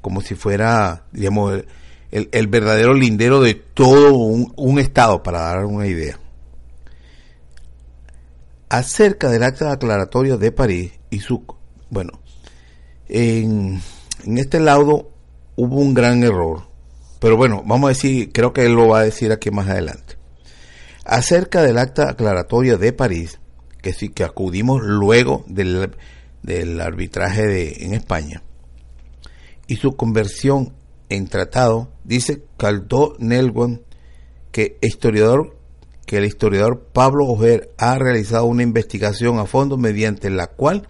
como 0.00 0.20
si 0.20 0.34
fuera, 0.34 1.04
digamos, 1.12 1.62
el, 2.10 2.28
el 2.32 2.46
verdadero 2.46 2.94
lindero 2.94 3.40
de 3.40 3.54
todo 3.54 4.14
un, 4.14 4.52
un, 4.56 4.78
estado, 4.78 5.22
para 5.22 5.40
dar 5.40 5.64
una 5.64 5.86
idea. 5.86 6.18
Acerca 8.68 9.30
del 9.30 9.42
acta 9.42 9.72
aclaratorio 9.72 10.38
de 10.38 10.52
París 10.52 10.92
y 11.10 11.20
su... 11.20 11.44
Bueno, 11.90 12.20
en, 13.08 13.80
en 14.24 14.38
este 14.38 14.60
laudo 14.60 15.10
hubo 15.56 15.76
un 15.76 15.94
gran 15.94 16.22
error, 16.22 16.62
pero 17.20 17.36
bueno, 17.36 17.62
vamos 17.66 17.88
a 17.88 17.94
decir, 17.94 18.30
creo 18.32 18.52
que 18.52 18.66
él 18.66 18.74
lo 18.74 18.88
va 18.88 19.00
a 19.00 19.04
decir 19.04 19.32
aquí 19.32 19.50
más 19.50 19.68
adelante. 19.68 20.16
Acerca 21.04 21.62
del 21.62 21.78
acta 21.78 22.10
aclaratoria 22.10 22.76
de 22.76 22.92
París, 22.92 23.40
que 23.80 23.92
sí 23.92 24.10
que 24.10 24.24
acudimos 24.24 24.82
luego 24.82 25.44
del, 25.46 25.96
del 26.42 26.80
arbitraje 26.80 27.46
de, 27.46 27.84
en 27.84 27.94
España 27.94 28.42
y 29.66 29.76
su 29.76 29.96
conversión 29.96 30.74
en 31.08 31.28
tratado, 31.28 31.92
dice 32.04 32.44
Caldó 32.56 33.14
Nelwyn 33.18 33.82
que 34.50 34.78
historiador 34.80 35.57
que 36.08 36.16
el 36.16 36.24
historiador 36.24 36.88
Pablo 36.90 37.26
Ojer 37.26 37.74
ha 37.76 37.98
realizado 37.98 38.46
una 38.46 38.62
investigación 38.62 39.38
a 39.38 39.44
fondo 39.44 39.76
mediante 39.76 40.30
la 40.30 40.46
cual 40.46 40.88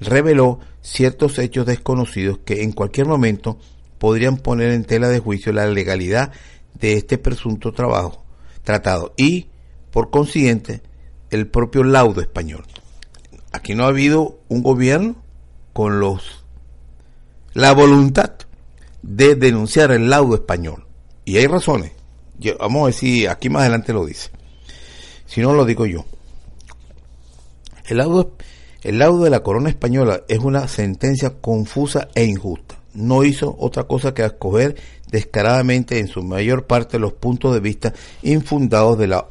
reveló 0.00 0.58
ciertos 0.82 1.38
hechos 1.38 1.66
desconocidos 1.66 2.40
que 2.44 2.64
en 2.64 2.72
cualquier 2.72 3.06
momento 3.06 3.58
podrían 3.98 4.38
poner 4.38 4.72
en 4.72 4.84
tela 4.84 5.08
de 5.08 5.20
juicio 5.20 5.52
la 5.52 5.68
legalidad 5.68 6.32
de 6.74 6.94
este 6.94 7.16
presunto 7.16 7.72
trabajo 7.72 8.24
tratado 8.64 9.14
y 9.16 9.46
por 9.92 10.10
consiguiente 10.10 10.82
el 11.30 11.46
propio 11.46 11.84
laudo 11.84 12.20
español. 12.20 12.64
Aquí 13.52 13.76
no 13.76 13.84
ha 13.84 13.88
habido 13.88 14.40
un 14.48 14.64
gobierno 14.64 15.14
con 15.72 16.00
los 16.00 16.44
la 17.54 17.72
voluntad 17.72 18.32
de 19.02 19.36
denunciar 19.36 19.92
el 19.92 20.10
laudo 20.10 20.34
español. 20.34 20.88
Y 21.24 21.36
hay 21.36 21.46
razones. 21.46 21.92
vamos 22.58 22.82
a 22.82 22.86
decir, 22.86 23.28
aquí 23.28 23.48
más 23.48 23.60
adelante 23.60 23.92
lo 23.92 24.04
dice. 24.04 24.35
Si 25.26 25.40
no 25.40 25.52
lo 25.52 25.64
digo 25.64 25.86
yo. 25.86 26.04
El 27.86 27.98
laudo, 27.98 28.36
el 28.82 28.98
laudo 28.98 29.24
de 29.24 29.30
la 29.30 29.42
corona 29.42 29.68
española 29.68 30.22
es 30.28 30.38
una 30.38 30.66
sentencia 30.68 31.34
confusa 31.40 32.08
e 32.14 32.24
injusta. 32.24 32.76
No 32.94 33.24
hizo 33.24 33.54
otra 33.58 33.84
cosa 33.84 34.14
que 34.14 34.24
escoger 34.24 34.76
descaradamente 35.10 35.98
en 35.98 36.08
su 36.08 36.22
mayor 36.22 36.66
parte 36.66 36.98
los 36.98 37.12
puntos 37.12 37.54
de 37.54 37.60
vista 37.60 37.92
infundados 38.22 38.98
de 38.98 39.06
la 39.06 39.26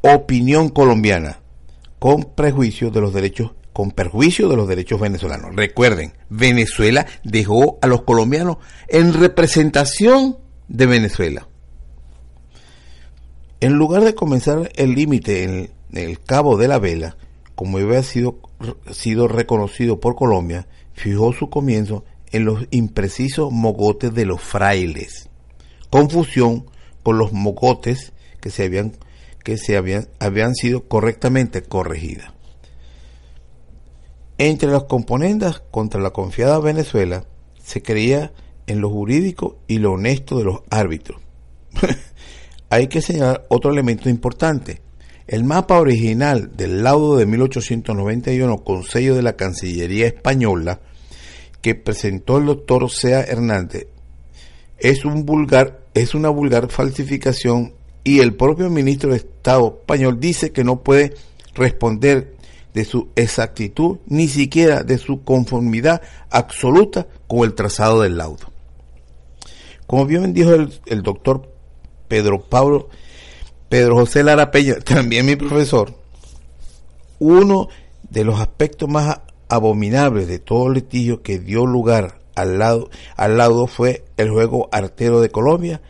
opinión 0.00 0.68
colombiana, 0.68 1.40
con 1.98 2.34
prejuicio 2.34 2.90
de 2.90 3.00
los 3.00 3.12
derechos, 3.12 3.52
con 3.72 3.90
perjuicio 3.90 4.48
de 4.48 4.56
los 4.56 4.68
derechos 4.68 5.00
venezolanos. 5.00 5.56
Recuerden, 5.56 6.12
Venezuela 6.28 7.06
dejó 7.24 7.78
a 7.82 7.86
los 7.86 8.02
colombianos 8.02 8.58
en 8.88 9.12
representación 9.14 10.38
de 10.68 10.86
Venezuela. 10.86 11.48
En 13.60 13.74
lugar 13.74 14.04
de 14.04 14.14
comenzar 14.14 14.70
el 14.76 14.94
límite 14.94 15.44
en, 15.44 15.70
el 15.92 16.20
cabo 16.20 16.56
de 16.56 16.68
la 16.68 16.78
vela, 16.78 17.16
como 17.54 17.78
había 17.78 18.02
sido, 18.02 18.38
sido 18.90 19.28
reconocido 19.28 20.00
por 20.00 20.16
Colombia, 20.16 20.66
fijó 20.92 21.32
su 21.32 21.50
comienzo 21.50 22.04
en 22.32 22.44
los 22.44 22.66
imprecisos 22.70 23.52
mogotes 23.52 24.12
de 24.12 24.26
los 24.26 24.40
frailes. 24.40 25.28
Confusión 25.90 26.66
con 27.02 27.18
los 27.18 27.32
mogotes 27.32 28.12
que 28.40 28.50
se 28.50 28.64
habían 28.64 28.92
que 29.44 29.58
se 29.58 29.76
habían, 29.76 30.08
habían 30.18 30.54
sido 30.54 30.88
correctamente 30.88 31.62
corregidas. 31.62 32.32
Entre 34.38 34.68
las 34.68 34.84
componendas 34.84 35.62
contra 35.70 36.00
la 36.00 36.10
confiada 36.10 36.58
Venezuela 36.58 37.24
se 37.62 37.82
creía 37.82 38.32
en 38.66 38.80
lo 38.80 38.90
jurídico 38.90 39.58
y 39.68 39.78
lo 39.78 39.92
honesto 39.92 40.38
de 40.38 40.44
los 40.44 40.62
árbitros. 40.70 41.20
Hay 42.74 42.88
que 42.88 43.00
señalar 43.00 43.46
otro 43.50 43.70
elemento 43.70 44.08
importante. 44.08 44.80
El 45.28 45.44
mapa 45.44 45.78
original 45.78 46.56
del 46.56 46.82
laudo 46.82 47.16
de 47.16 47.24
1891 47.24 48.64
con 48.64 48.82
sello 48.82 49.14
de 49.14 49.22
la 49.22 49.36
Cancillería 49.36 50.08
Española 50.08 50.80
que 51.60 51.76
presentó 51.76 52.38
el 52.38 52.46
doctor 52.46 52.90
Sea 52.90 53.20
Hernández 53.20 53.86
es 54.76 55.04
un 55.04 55.24
vulgar 55.24 55.84
es 55.94 56.16
una 56.16 56.30
vulgar 56.30 56.68
falsificación 56.68 57.74
y 58.02 58.18
el 58.18 58.34
propio 58.34 58.68
ministro 58.70 59.10
de 59.10 59.18
Estado 59.18 59.78
español 59.80 60.18
dice 60.18 60.50
que 60.50 60.64
no 60.64 60.82
puede 60.82 61.14
responder 61.54 62.34
de 62.74 62.84
su 62.84 63.10
exactitud 63.14 63.98
ni 64.06 64.26
siquiera 64.26 64.82
de 64.82 64.98
su 64.98 65.22
conformidad 65.22 66.02
absoluta 66.28 67.06
con 67.28 67.44
el 67.44 67.54
trazado 67.54 68.02
del 68.02 68.16
laudo. 68.16 68.52
Como 69.86 70.06
bien 70.06 70.32
dijo 70.34 70.50
el, 70.54 71.02
doctor 71.04 71.53
Pedro 72.08 72.42
Pablo, 72.42 72.88
Pedro 73.68 73.96
José 73.96 74.22
Lara 74.22 74.50
Peña, 74.50 74.74
también 74.84 75.26
mi 75.26 75.36
profesor, 75.36 75.94
uno 77.18 77.68
de 78.10 78.24
los 78.24 78.40
aspectos 78.40 78.88
más 78.88 79.20
abominables 79.48 80.28
de 80.28 80.38
todo 80.38 80.68
el 80.68 80.74
litigio 80.74 81.22
que 81.22 81.38
dio 81.38 81.66
lugar 81.66 82.18
al, 82.34 82.58
lado, 82.58 82.90
al 83.16 83.38
laudo 83.38 83.66
fue 83.66 84.04
el 84.16 84.30
juego 84.30 84.68
artero 84.72 85.20
de 85.20 85.30
Colombia 85.30 85.80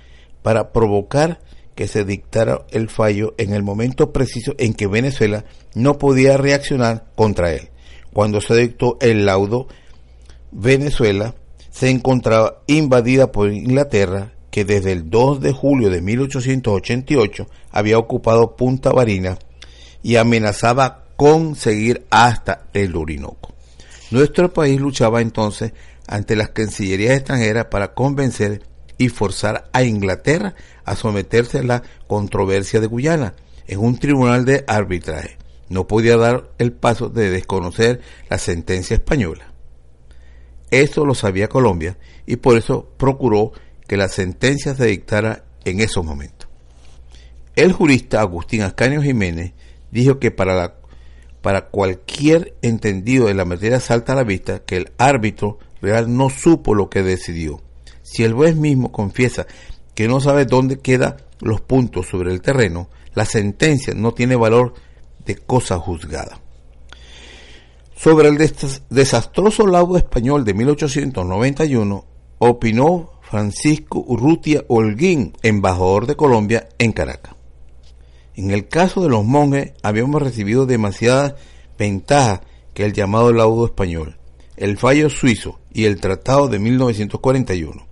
para 0.42 0.72
provocar 0.72 1.40
que 1.74 1.88
se 1.88 2.04
dictara 2.04 2.64
el 2.70 2.88
fallo 2.88 3.34
en 3.38 3.52
el 3.52 3.62
momento 3.62 4.12
preciso 4.12 4.54
en 4.58 4.74
que 4.74 4.86
Venezuela 4.86 5.44
no 5.74 5.98
podía 5.98 6.36
reaccionar 6.36 7.06
contra 7.16 7.52
él. 7.52 7.70
Cuando 8.12 8.40
se 8.40 8.54
dictó 8.54 8.96
el 9.00 9.26
laudo, 9.26 9.66
Venezuela 10.52 11.34
se 11.70 11.90
encontraba 11.90 12.62
invadida 12.68 13.32
por 13.32 13.52
Inglaterra, 13.52 14.33
que 14.54 14.64
desde 14.64 14.92
el 14.92 15.10
2 15.10 15.40
de 15.40 15.50
julio 15.50 15.90
de 15.90 16.00
1888 16.00 17.48
había 17.72 17.98
ocupado 17.98 18.54
Punta 18.54 18.92
Barina 18.92 19.36
y 20.00 20.14
amenazaba 20.14 21.06
con 21.16 21.56
seguir 21.56 22.06
hasta 22.08 22.66
el 22.72 22.94
Orinoco. 22.94 23.52
Nuestro 24.12 24.52
país 24.52 24.80
luchaba 24.80 25.22
entonces 25.22 25.72
ante 26.06 26.36
las 26.36 26.50
cancillerías 26.50 27.16
extranjeras 27.16 27.64
para 27.64 27.94
convencer 27.94 28.62
y 28.96 29.08
forzar 29.08 29.68
a 29.72 29.82
Inglaterra 29.82 30.54
a 30.84 30.94
someterse 30.94 31.58
a 31.58 31.64
la 31.64 31.82
controversia 32.06 32.78
de 32.78 32.86
Guyana 32.86 33.34
en 33.66 33.80
un 33.80 33.98
tribunal 33.98 34.44
de 34.44 34.62
arbitraje. 34.68 35.36
No 35.68 35.88
podía 35.88 36.16
dar 36.16 36.48
el 36.58 36.70
paso 36.70 37.08
de 37.08 37.28
desconocer 37.28 38.02
la 38.30 38.38
sentencia 38.38 38.94
española. 38.94 39.52
Eso 40.70 41.04
lo 41.04 41.16
sabía 41.16 41.48
Colombia 41.48 41.98
y 42.24 42.36
por 42.36 42.56
eso 42.56 42.88
procuró 42.96 43.52
que 43.86 43.96
la 43.96 44.08
sentencia 44.08 44.74
se 44.74 44.86
dictara 44.86 45.44
en 45.64 45.80
esos 45.80 46.04
momentos. 46.04 46.48
El 47.56 47.72
jurista 47.72 48.20
Agustín 48.20 48.62
Ascanio 48.62 49.02
Jiménez 49.02 49.52
dijo 49.90 50.18
que 50.18 50.30
para, 50.30 50.54
la, 50.54 50.74
para 51.40 51.66
cualquier 51.66 52.54
entendido 52.62 53.26
de 53.26 53.34
la 53.34 53.44
materia 53.44 53.80
salta 53.80 54.12
a 54.12 54.16
la 54.16 54.24
vista 54.24 54.60
que 54.60 54.76
el 54.76 54.92
árbitro 54.98 55.58
real 55.80 56.16
no 56.16 56.30
supo 56.30 56.74
lo 56.74 56.90
que 56.90 57.02
decidió 57.02 57.60
si 58.04 58.22
el 58.22 58.34
juez 58.34 58.54
mismo 58.54 58.92
confiesa 58.92 59.46
que 59.94 60.06
no 60.06 60.20
sabe 60.20 60.44
dónde 60.44 60.78
quedan 60.78 61.16
los 61.40 61.60
puntos 61.60 62.06
sobre 62.06 62.32
el 62.32 62.42
terreno, 62.42 62.88
la 63.14 63.24
sentencia 63.24 63.94
no 63.94 64.12
tiene 64.12 64.36
valor 64.36 64.74
de 65.24 65.36
cosa 65.36 65.78
juzgada. 65.78 66.38
Sobre 67.96 68.28
el 68.28 68.36
desastroso 68.90 69.66
laudo 69.66 69.96
español 69.96 70.44
de 70.44 70.54
1891, 70.54 72.04
opinó 72.38 73.10
Francisco 73.30 74.04
Urrutia 74.06 74.64
Holguín, 74.68 75.36
embajador 75.42 76.06
de 76.06 76.16
Colombia 76.16 76.68
en 76.78 76.92
Caracas. 76.92 77.34
En 78.36 78.50
el 78.50 78.68
caso 78.68 79.02
de 79.02 79.08
los 79.08 79.24
monjes 79.24 79.72
habíamos 79.82 80.22
recibido 80.22 80.66
demasiadas 80.66 81.34
ventajas 81.78 82.40
que 82.74 82.84
el 82.84 82.92
llamado 82.92 83.32
laudo 83.32 83.66
español, 83.66 84.18
el 84.56 84.76
fallo 84.76 85.08
suizo 85.08 85.60
y 85.72 85.84
el 85.84 86.00
tratado 86.00 86.48
de 86.48 86.58
1941 86.58 87.86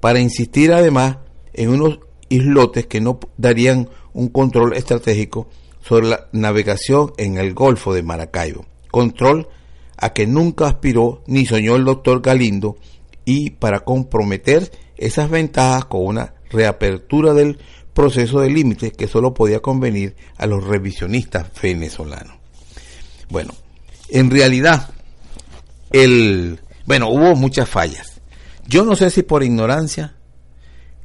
para 0.00 0.18
insistir 0.18 0.72
además 0.72 1.18
en 1.52 1.70
unos 1.70 2.00
islotes 2.28 2.86
que 2.86 3.00
no 3.00 3.20
darían 3.36 3.88
un 4.12 4.28
control 4.28 4.74
estratégico 4.74 5.48
sobre 5.82 6.08
la 6.08 6.28
navegación 6.32 7.12
en 7.18 7.38
el 7.38 7.54
Golfo 7.54 7.92
de 7.94 8.02
Maracaibo, 8.02 8.66
control 8.90 9.48
a 9.96 10.12
que 10.12 10.26
nunca 10.26 10.66
aspiró 10.66 11.22
ni 11.26 11.46
soñó 11.46 11.76
el 11.76 11.84
doctor 11.84 12.22
Galindo 12.22 12.76
y 13.30 13.50
para 13.50 13.84
comprometer 13.84 14.72
esas 14.96 15.30
ventajas 15.30 15.84
con 15.84 16.04
una 16.04 16.34
reapertura 16.50 17.32
del 17.32 17.60
proceso 17.94 18.40
de 18.40 18.50
límites 18.50 18.92
que 18.92 19.06
solo 19.06 19.34
podía 19.34 19.60
convenir 19.60 20.16
a 20.36 20.46
los 20.46 20.64
revisionistas 20.64 21.46
venezolanos. 21.62 22.36
Bueno, 23.28 23.54
en 24.08 24.32
realidad, 24.32 24.90
el, 25.92 26.58
bueno, 26.86 27.08
hubo 27.08 27.36
muchas 27.36 27.68
fallas. 27.68 28.20
Yo 28.66 28.84
no 28.84 28.96
sé 28.96 29.10
si 29.10 29.22
por 29.22 29.44
ignorancia, 29.44 30.16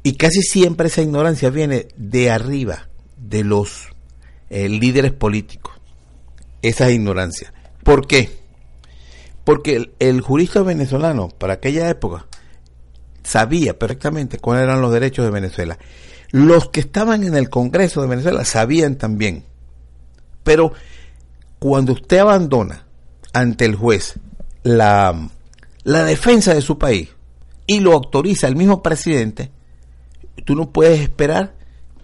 y 0.01 0.13
casi 0.13 0.41
siempre 0.41 0.87
esa 0.87 1.03
ignorancia 1.03 1.51
viene 1.51 1.89
de 1.95 2.31
arriba, 2.31 2.89
de 3.17 3.43
los 3.43 3.89
eh, 4.49 4.67
líderes 4.67 5.11
políticos. 5.11 5.75
Esa 6.63 6.89
ignorancia. 6.89 7.53
¿Por 7.83 8.07
qué? 8.07 8.44
Porque 9.45 9.91
el, 9.99 10.21
jurista 10.21 10.61
venezolano, 10.63 11.29
para 11.29 11.53
aquella 11.53 11.87
época, 11.89 12.25
sabía 13.23 13.79
perfectamente 13.79 14.39
cuáles 14.39 14.63
eran 14.63 14.81
los 14.81 14.91
derechos 14.91 15.23
de 15.23 15.31
Venezuela. 15.31 15.77
Los 16.31 16.69
que 16.69 16.81
estaban 16.81 17.23
en 17.23 17.35
el 17.35 17.49
Congreso 17.49 18.01
de 18.01 18.07
Venezuela 18.07 18.43
sabían 18.43 18.95
también. 18.95 19.45
Pero 20.43 20.73
cuando 21.59 21.93
usted 21.93 22.17
abandona 22.17 22.85
ante 23.31 23.65
el 23.65 23.75
juez 23.75 24.15
la, 24.63 25.29
la 25.83 26.03
defensa 26.03 26.53
de 26.53 26.61
su 26.61 26.77
país, 26.77 27.15
y 27.67 27.79
lo 27.79 27.93
autoriza 27.93 28.47
el 28.47 28.55
mismo 28.55 28.83
presidente, 28.83 29.51
tú 30.43 30.55
no 30.55 30.71
puedes 30.71 30.99
esperar 31.01 31.55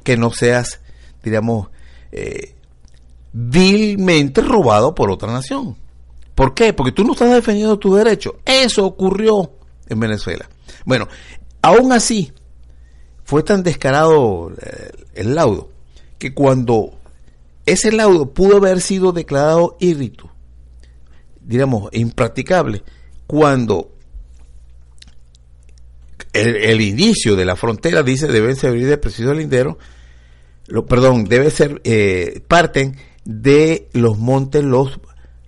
que 0.03 0.17
no 0.17 0.31
seas, 0.31 0.81
digamos, 1.23 1.69
eh, 2.11 2.55
vilmente 3.33 4.41
robado 4.41 4.95
por 4.95 5.11
otra 5.11 5.31
nación. 5.31 5.77
¿Por 6.41 6.55
qué? 6.55 6.73
Porque 6.73 6.91
tú 6.91 7.03
no 7.03 7.13
estás 7.13 7.31
defendiendo 7.31 7.77
tu 7.77 7.93
derecho. 7.93 8.39
Eso 8.45 8.83
ocurrió 8.83 9.51
en 9.87 9.99
Venezuela. 9.99 10.49
Bueno, 10.85 11.07
aún 11.61 11.91
así, 11.91 12.33
fue 13.23 13.43
tan 13.43 13.61
descarado 13.61 14.51
eh, 14.59 14.89
el 15.13 15.35
laudo 15.35 15.69
que 16.17 16.33
cuando 16.33 16.97
ese 17.67 17.91
laudo 17.91 18.33
pudo 18.33 18.57
haber 18.57 18.81
sido 18.81 19.11
declarado 19.11 19.77
irrito, 19.79 20.31
digamos, 21.41 21.89
impracticable, 21.91 22.81
cuando 23.27 23.91
el, 26.33 26.81
inicio 26.81 27.35
de 27.35 27.45
la 27.45 27.55
frontera 27.55 28.01
dice 28.01 28.25
deben 28.25 28.55
servir 28.55 28.87
de 28.87 28.97
preciso 28.97 29.31
lindero, 29.35 29.77
lo, 30.65 30.87
perdón, 30.87 31.25
debe 31.25 31.51
ser, 31.51 31.81
eh, 31.83 32.41
parten 32.47 32.97
de 33.25 33.89
los 33.93 34.17
montes 34.17 34.63
los, 34.63 34.99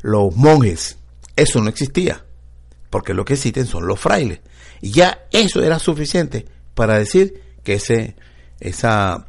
los 0.03 0.35
monjes. 0.35 0.99
Eso 1.35 1.61
no 1.61 1.69
existía, 1.69 2.23
porque 2.91 3.15
lo 3.15 3.25
que 3.25 3.33
existen 3.33 3.65
son 3.65 3.87
los 3.87 3.99
frailes. 3.99 4.41
Y 4.81 4.91
ya 4.91 5.25
eso 5.31 5.63
era 5.63 5.79
suficiente 5.79 6.45
para 6.75 6.99
decir 6.99 7.41
que 7.63 7.75
ese, 7.75 8.15
esa, 8.59 9.25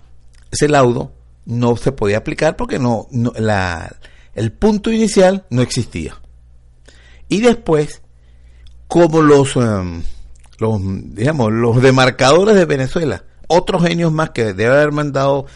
ese 0.51 0.69
laudo 0.69 1.13
no 1.47 1.77
se 1.77 1.93
podía 1.93 2.19
aplicar 2.19 2.57
porque 2.57 2.79
no, 2.79 3.07
la, 3.37 3.97
el 4.35 4.53
punto 4.53 4.91
inicial 4.91 5.47
no 5.49 5.63
existía. 5.63 6.21
Y 7.29 7.41
después, 7.41 8.03
como 8.89 9.23
los, 9.23 9.57
em, 9.57 10.03
los, 10.59 10.81
digamos, 11.15 11.53
los 11.53 11.81
demarcadores 11.81 12.57
de 12.57 12.65
Venezuela, 12.65 13.25
otros 13.47 13.83
genios 13.85 14.13
más 14.13 14.31
que 14.31 14.53
debe 14.53 14.75
haber 14.75 14.93
mandado, 14.93 15.47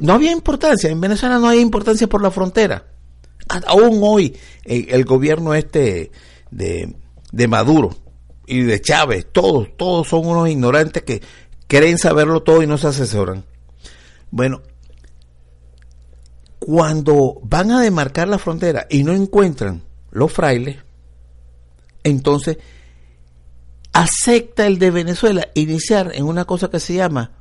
no 0.00 0.12
había 0.12 0.32
importancia, 0.32 0.90
en 0.90 1.00
Venezuela 1.00 1.38
no 1.38 1.48
hay 1.48 1.60
importancia 1.60 2.08
por 2.08 2.22
la 2.22 2.30
frontera. 2.30 2.89
Aún 3.66 4.00
hoy 4.02 4.36
el, 4.64 5.04
gobierno 5.04 5.54
este 5.54 6.10
de, 6.50 6.94
de 7.32 7.48
Maduro 7.48 7.90
y 8.46 8.62
de 8.62 8.80
Chávez, 8.80 9.26
todos, 9.32 9.76
todos 9.76 10.08
son 10.08 10.26
unos 10.26 10.48
ignorantes 10.48 11.02
que 11.02 11.22
creen 11.66 11.98
saberlo 11.98 12.42
todo 12.42 12.62
y 12.62 12.66
no 12.66 12.78
se 12.78 12.88
asesoran. 12.88 13.44
Bueno, 14.30 14.62
cuando 16.58 17.40
van 17.42 17.70
a 17.70 17.80
demarcar 17.80 18.28
la 18.28 18.38
frontera 18.38 18.86
y 18.90 19.02
no 19.02 19.12
encuentran 19.12 19.82
los 20.10 20.32
frailes, 20.32 20.76
entonces 22.04 22.58
acepta 23.92 24.66
el 24.66 24.78
de 24.78 24.90
Venezuela 24.90 25.48
iniciar 25.54 26.12
en 26.14 26.24
una 26.24 26.44
cosa 26.44 26.70
que 26.70 26.80
se 26.80 26.94
llama 26.94 27.32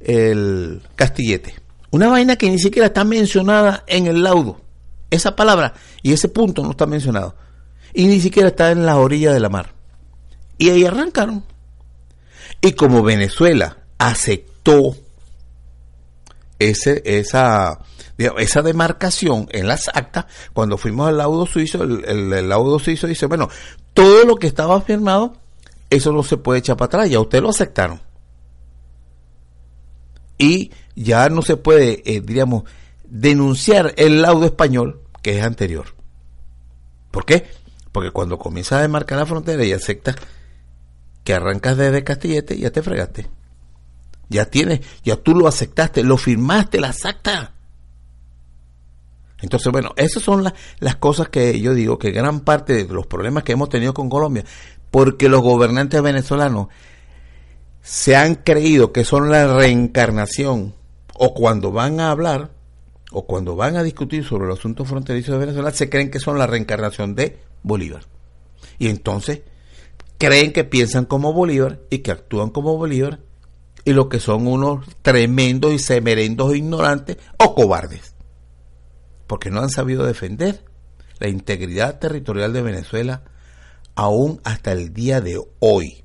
el 0.00 0.82
castillete. 0.96 1.54
Una 1.90 2.08
vaina 2.08 2.36
que 2.36 2.50
ni 2.50 2.58
siquiera 2.58 2.86
está 2.88 3.04
mencionada 3.04 3.84
en 3.86 4.06
el 4.06 4.22
laudo. 4.22 4.60
Esa 5.14 5.36
palabra 5.36 5.74
y 6.02 6.12
ese 6.12 6.28
punto 6.28 6.64
no 6.64 6.72
está 6.72 6.86
mencionado. 6.86 7.36
Y 7.92 8.06
ni 8.06 8.20
siquiera 8.20 8.48
está 8.48 8.72
en 8.72 8.84
la 8.84 8.96
orilla 8.96 9.32
de 9.32 9.38
la 9.38 9.48
mar. 9.48 9.72
Y 10.58 10.70
ahí 10.70 10.84
arrancaron. 10.84 11.44
Y 12.60 12.72
como 12.72 13.04
Venezuela 13.04 13.78
aceptó 13.96 14.96
ese, 16.58 17.00
esa, 17.04 17.78
esa 18.18 18.62
demarcación 18.62 19.46
en 19.52 19.68
las 19.68 19.86
actas, 19.86 20.26
cuando 20.52 20.78
fuimos 20.78 21.08
al 21.08 21.18
laudo 21.18 21.46
suizo, 21.46 21.84
el, 21.84 22.48
laudo 22.48 22.80
suizo 22.80 23.06
dice, 23.06 23.26
bueno, 23.26 23.48
todo 23.92 24.24
lo 24.24 24.34
que 24.34 24.48
estaba 24.48 24.80
firmado, 24.80 25.36
eso 25.90 26.12
no 26.12 26.24
se 26.24 26.38
puede 26.38 26.58
echar 26.58 26.76
para 26.76 26.86
atrás, 26.86 27.10
ya 27.10 27.20
ustedes 27.20 27.42
lo 27.42 27.50
aceptaron. 27.50 28.00
Y 30.38 30.72
ya 30.96 31.28
no 31.28 31.40
se 31.42 31.56
puede, 31.56 32.02
eh, 32.04 32.20
diríamos, 32.20 32.64
denunciar 33.04 33.94
el 33.96 34.22
laudo 34.22 34.46
español 34.46 35.03
que 35.24 35.38
es 35.38 35.44
anterior. 35.44 35.86
¿Por 37.10 37.24
qué? 37.24 37.46
Porque 37.90 38.10
cuando 38.10 38.38
comienzas 38.38 38.78
a 38.78 38.82
demarcar 38.82 39.18
la 39.18 39.26
frontera 39.26 39.64
y 39.64 39.72
aceptas 39.72 40.16
que 41.24 41.32
arrancas 41.32 41.78
desde 41.78 42.04
Castillete, 42.04 42.58
ya 42.58 42.70
te 42.70 42.82
fregaste. 42.82 43.30
Ya 44.28 44.44
tienes, 44.44 44.80
ya 45.02 45.16
tú 45.16 45.34
lo 45.34 45.48
aceptaste, 45.48 46.04
lo 46.04 46.18
firmaste, 46.18 46.78
la 46.78 46.94
acta. 47.02 47.54
Entonces, 49.40 49.72
bueno, 49.72 49.92
esas 49.96 50.22
son 50.22 50.44
las 50.78 50.96
cosas 50.96 51.30
que 51.30 51.58
yo 51.58 51.72
digo 51.72 51.98
que 51.98 52.10
gran 52.10 52.40
parte 52.40 52.74
de 52.74 52.92
los 52.92 53.06
problemas 53.06 53.44
que 53.44 53.52
hemos 53.52 53.70
tenido 53.70 53.94
con 53.94 54.10
Colombia, 54.10 54.44
porque 54.90 55.30
los 55.30 55.40
gobernantes 55.40 56.02
venezolanos 56.02 56.68
se 57.80 58.14
han 58.14 58.34
creído 58.34 58.92
que 58.92 59.04
son 59.04 59.30
la 59.30 59.56
reencarnación, 59.56 60.74
o 61.14 61.32
cuando 61.32 61.72
van 61.72 62.00
a 62.00 62.10
hablar, 62.10 62.53
o 63.14 63.26
cuando 63.26 63.54
van 63.54 63.76
a 63.76 63.84
discutir 63.84 64.24
sobre 64.24 64.48
los 64.48 64.58
asuntos 64.58 64.88
fronterizos 64.88 65.34
de 65.34 65.38
Venezuela, 65.38 65.70
se 65.70 65.88
creen 65.88 66.10
que 66.10 66.18
son 66.18 66.36
la 66.36 66.48
reencarnación 66.48 67.14
de 67.14 67.38
Bolívar. 67.62 68.02
Y 68.78 68.88
entonces 68.88 69.42
creen 70.18 70.52
que 70.52 70.64
piensan 70.64 71.04
como 71.04 71.32
Bolívar 71.32 71.80
y 71.90 71.98
que 71.98 72.10
actúan 72.10 72.50
como 72.50 72.76
Bolívar 72.76 73.20
y 73.84 73.92
lo 73.92 74.08
que 74.08 74.18
son 74.18 74.48
unos 74.48 74.84
tremendos 75.02 75.72
y 75.72 75.78
semerendos 75.78 76.56
ignorantes 76.56 77.18
o 77.38 77.54
cobardes. 77.54 78.16
Porque 79.28 79.50
no 79.50 79.60
han 79.60 79.70
sabido 79.70 80.04
defender 80.04 80.64
la 81.20 81.28
integridad 81.28 82.00
territorial 82.00 82.52
de 82.52 82.62
Venezuela 82.62 83.22
aún 83.94 84.40
hasta 84.42 84.72
el 84.72 84.92
día 84.92 85.20
de 85.20 85.40
hoy, 85.60 86.02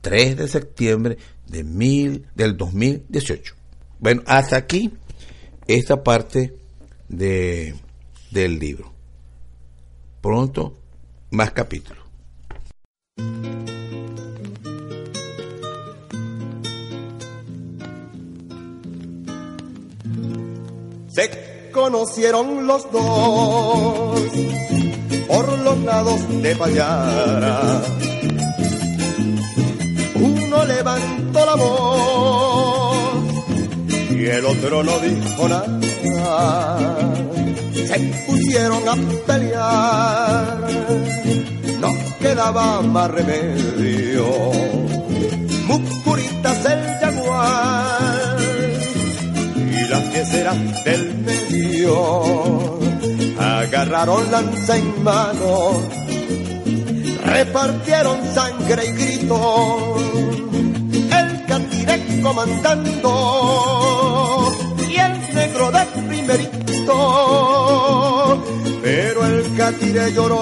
3 0.00 0.36
de 0.36 0.48
septiembre 0.48 1.18
de 1.46 1.62
mil, 1.62 2.26
del 2.34 2.56
2018. 2.56 3.54
Bueno, 4.00 4.22
hasta 4.26 4.56
aquí 4.56 4.92
esta 5.76 6.02
parte 6.02 6.52
de, 7.08 7.76
del 8.30 8.58
libro. 8.58 8.92
Pronto, 10.20 10.74
más 11.30 11.52
capítulos. 11.52 12.02
Se 21.08 21.70
conocieron 21.72 22.66
los 22.66 22.90
dos 22.90 24.20
por 25.28 25.58
los 25.60 25.78
lados 25.84 26.42
de 26.42 26.56
Payara. 26.56 27.82
Uno 30.16 30.64
levantó 30.64 31.46
la 31.46 31.54
voz 31.54 32.79
y 34.20 34.26
el 34.26 34.44
otro 34.44 34.82
no 34.82 34.98
dijo 34.98 35.48
nada. 35.48 35.66
Se 37.86 37.98
pusieron 38.26 38.88
a 38.88 38.96
pelear, 39.26 40.58
no 41.80 41.88
quedaba 42.20 42.82
más 42.82 43.10
remedio. 43.10 44.26
Mucuritas 45.66 46.64
el 46.66 46.80
jaguar. 47.00 48.36
Y 49.56 49.88
las 49.88 50.02
que 50.12 50.26
serán 50.26 50.84
del 50.84 51.14
medio. 51.24 52.78
Agarraron 53.38 54.30
lanza 54.30 54.76
en 54.76 55.02
mano, 55.02 55.80
repartieron 57.24 58.18
sangre 58.34 58.86
y 58.86 58.92
grito, 58.92 59.96
el 61.18 61.46
cantiré 61.46 62.20
comandando 62.22 64.09
pero 68.82 69.26
el 69.26 69.56
catiré 69.56 70.12
lloró. 70.12 70.40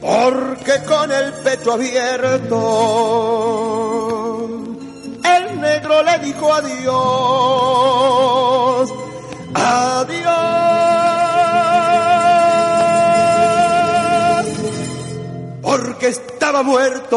Porque 0.00 0.82
con 0.86 1.10
el 1.10 1.32
pecho 1.44 1.72
abierto 1.72 2.56
el 5.36 5.60
negro 5.60 6.02
le 6.02 6.18
dijo 6.20 6.52
adiós, 6.52 6.92
adiós, 9.54 10.46
porque 15.62 16.08
estaba 16.08 16.62
muerto. 16.62 17.16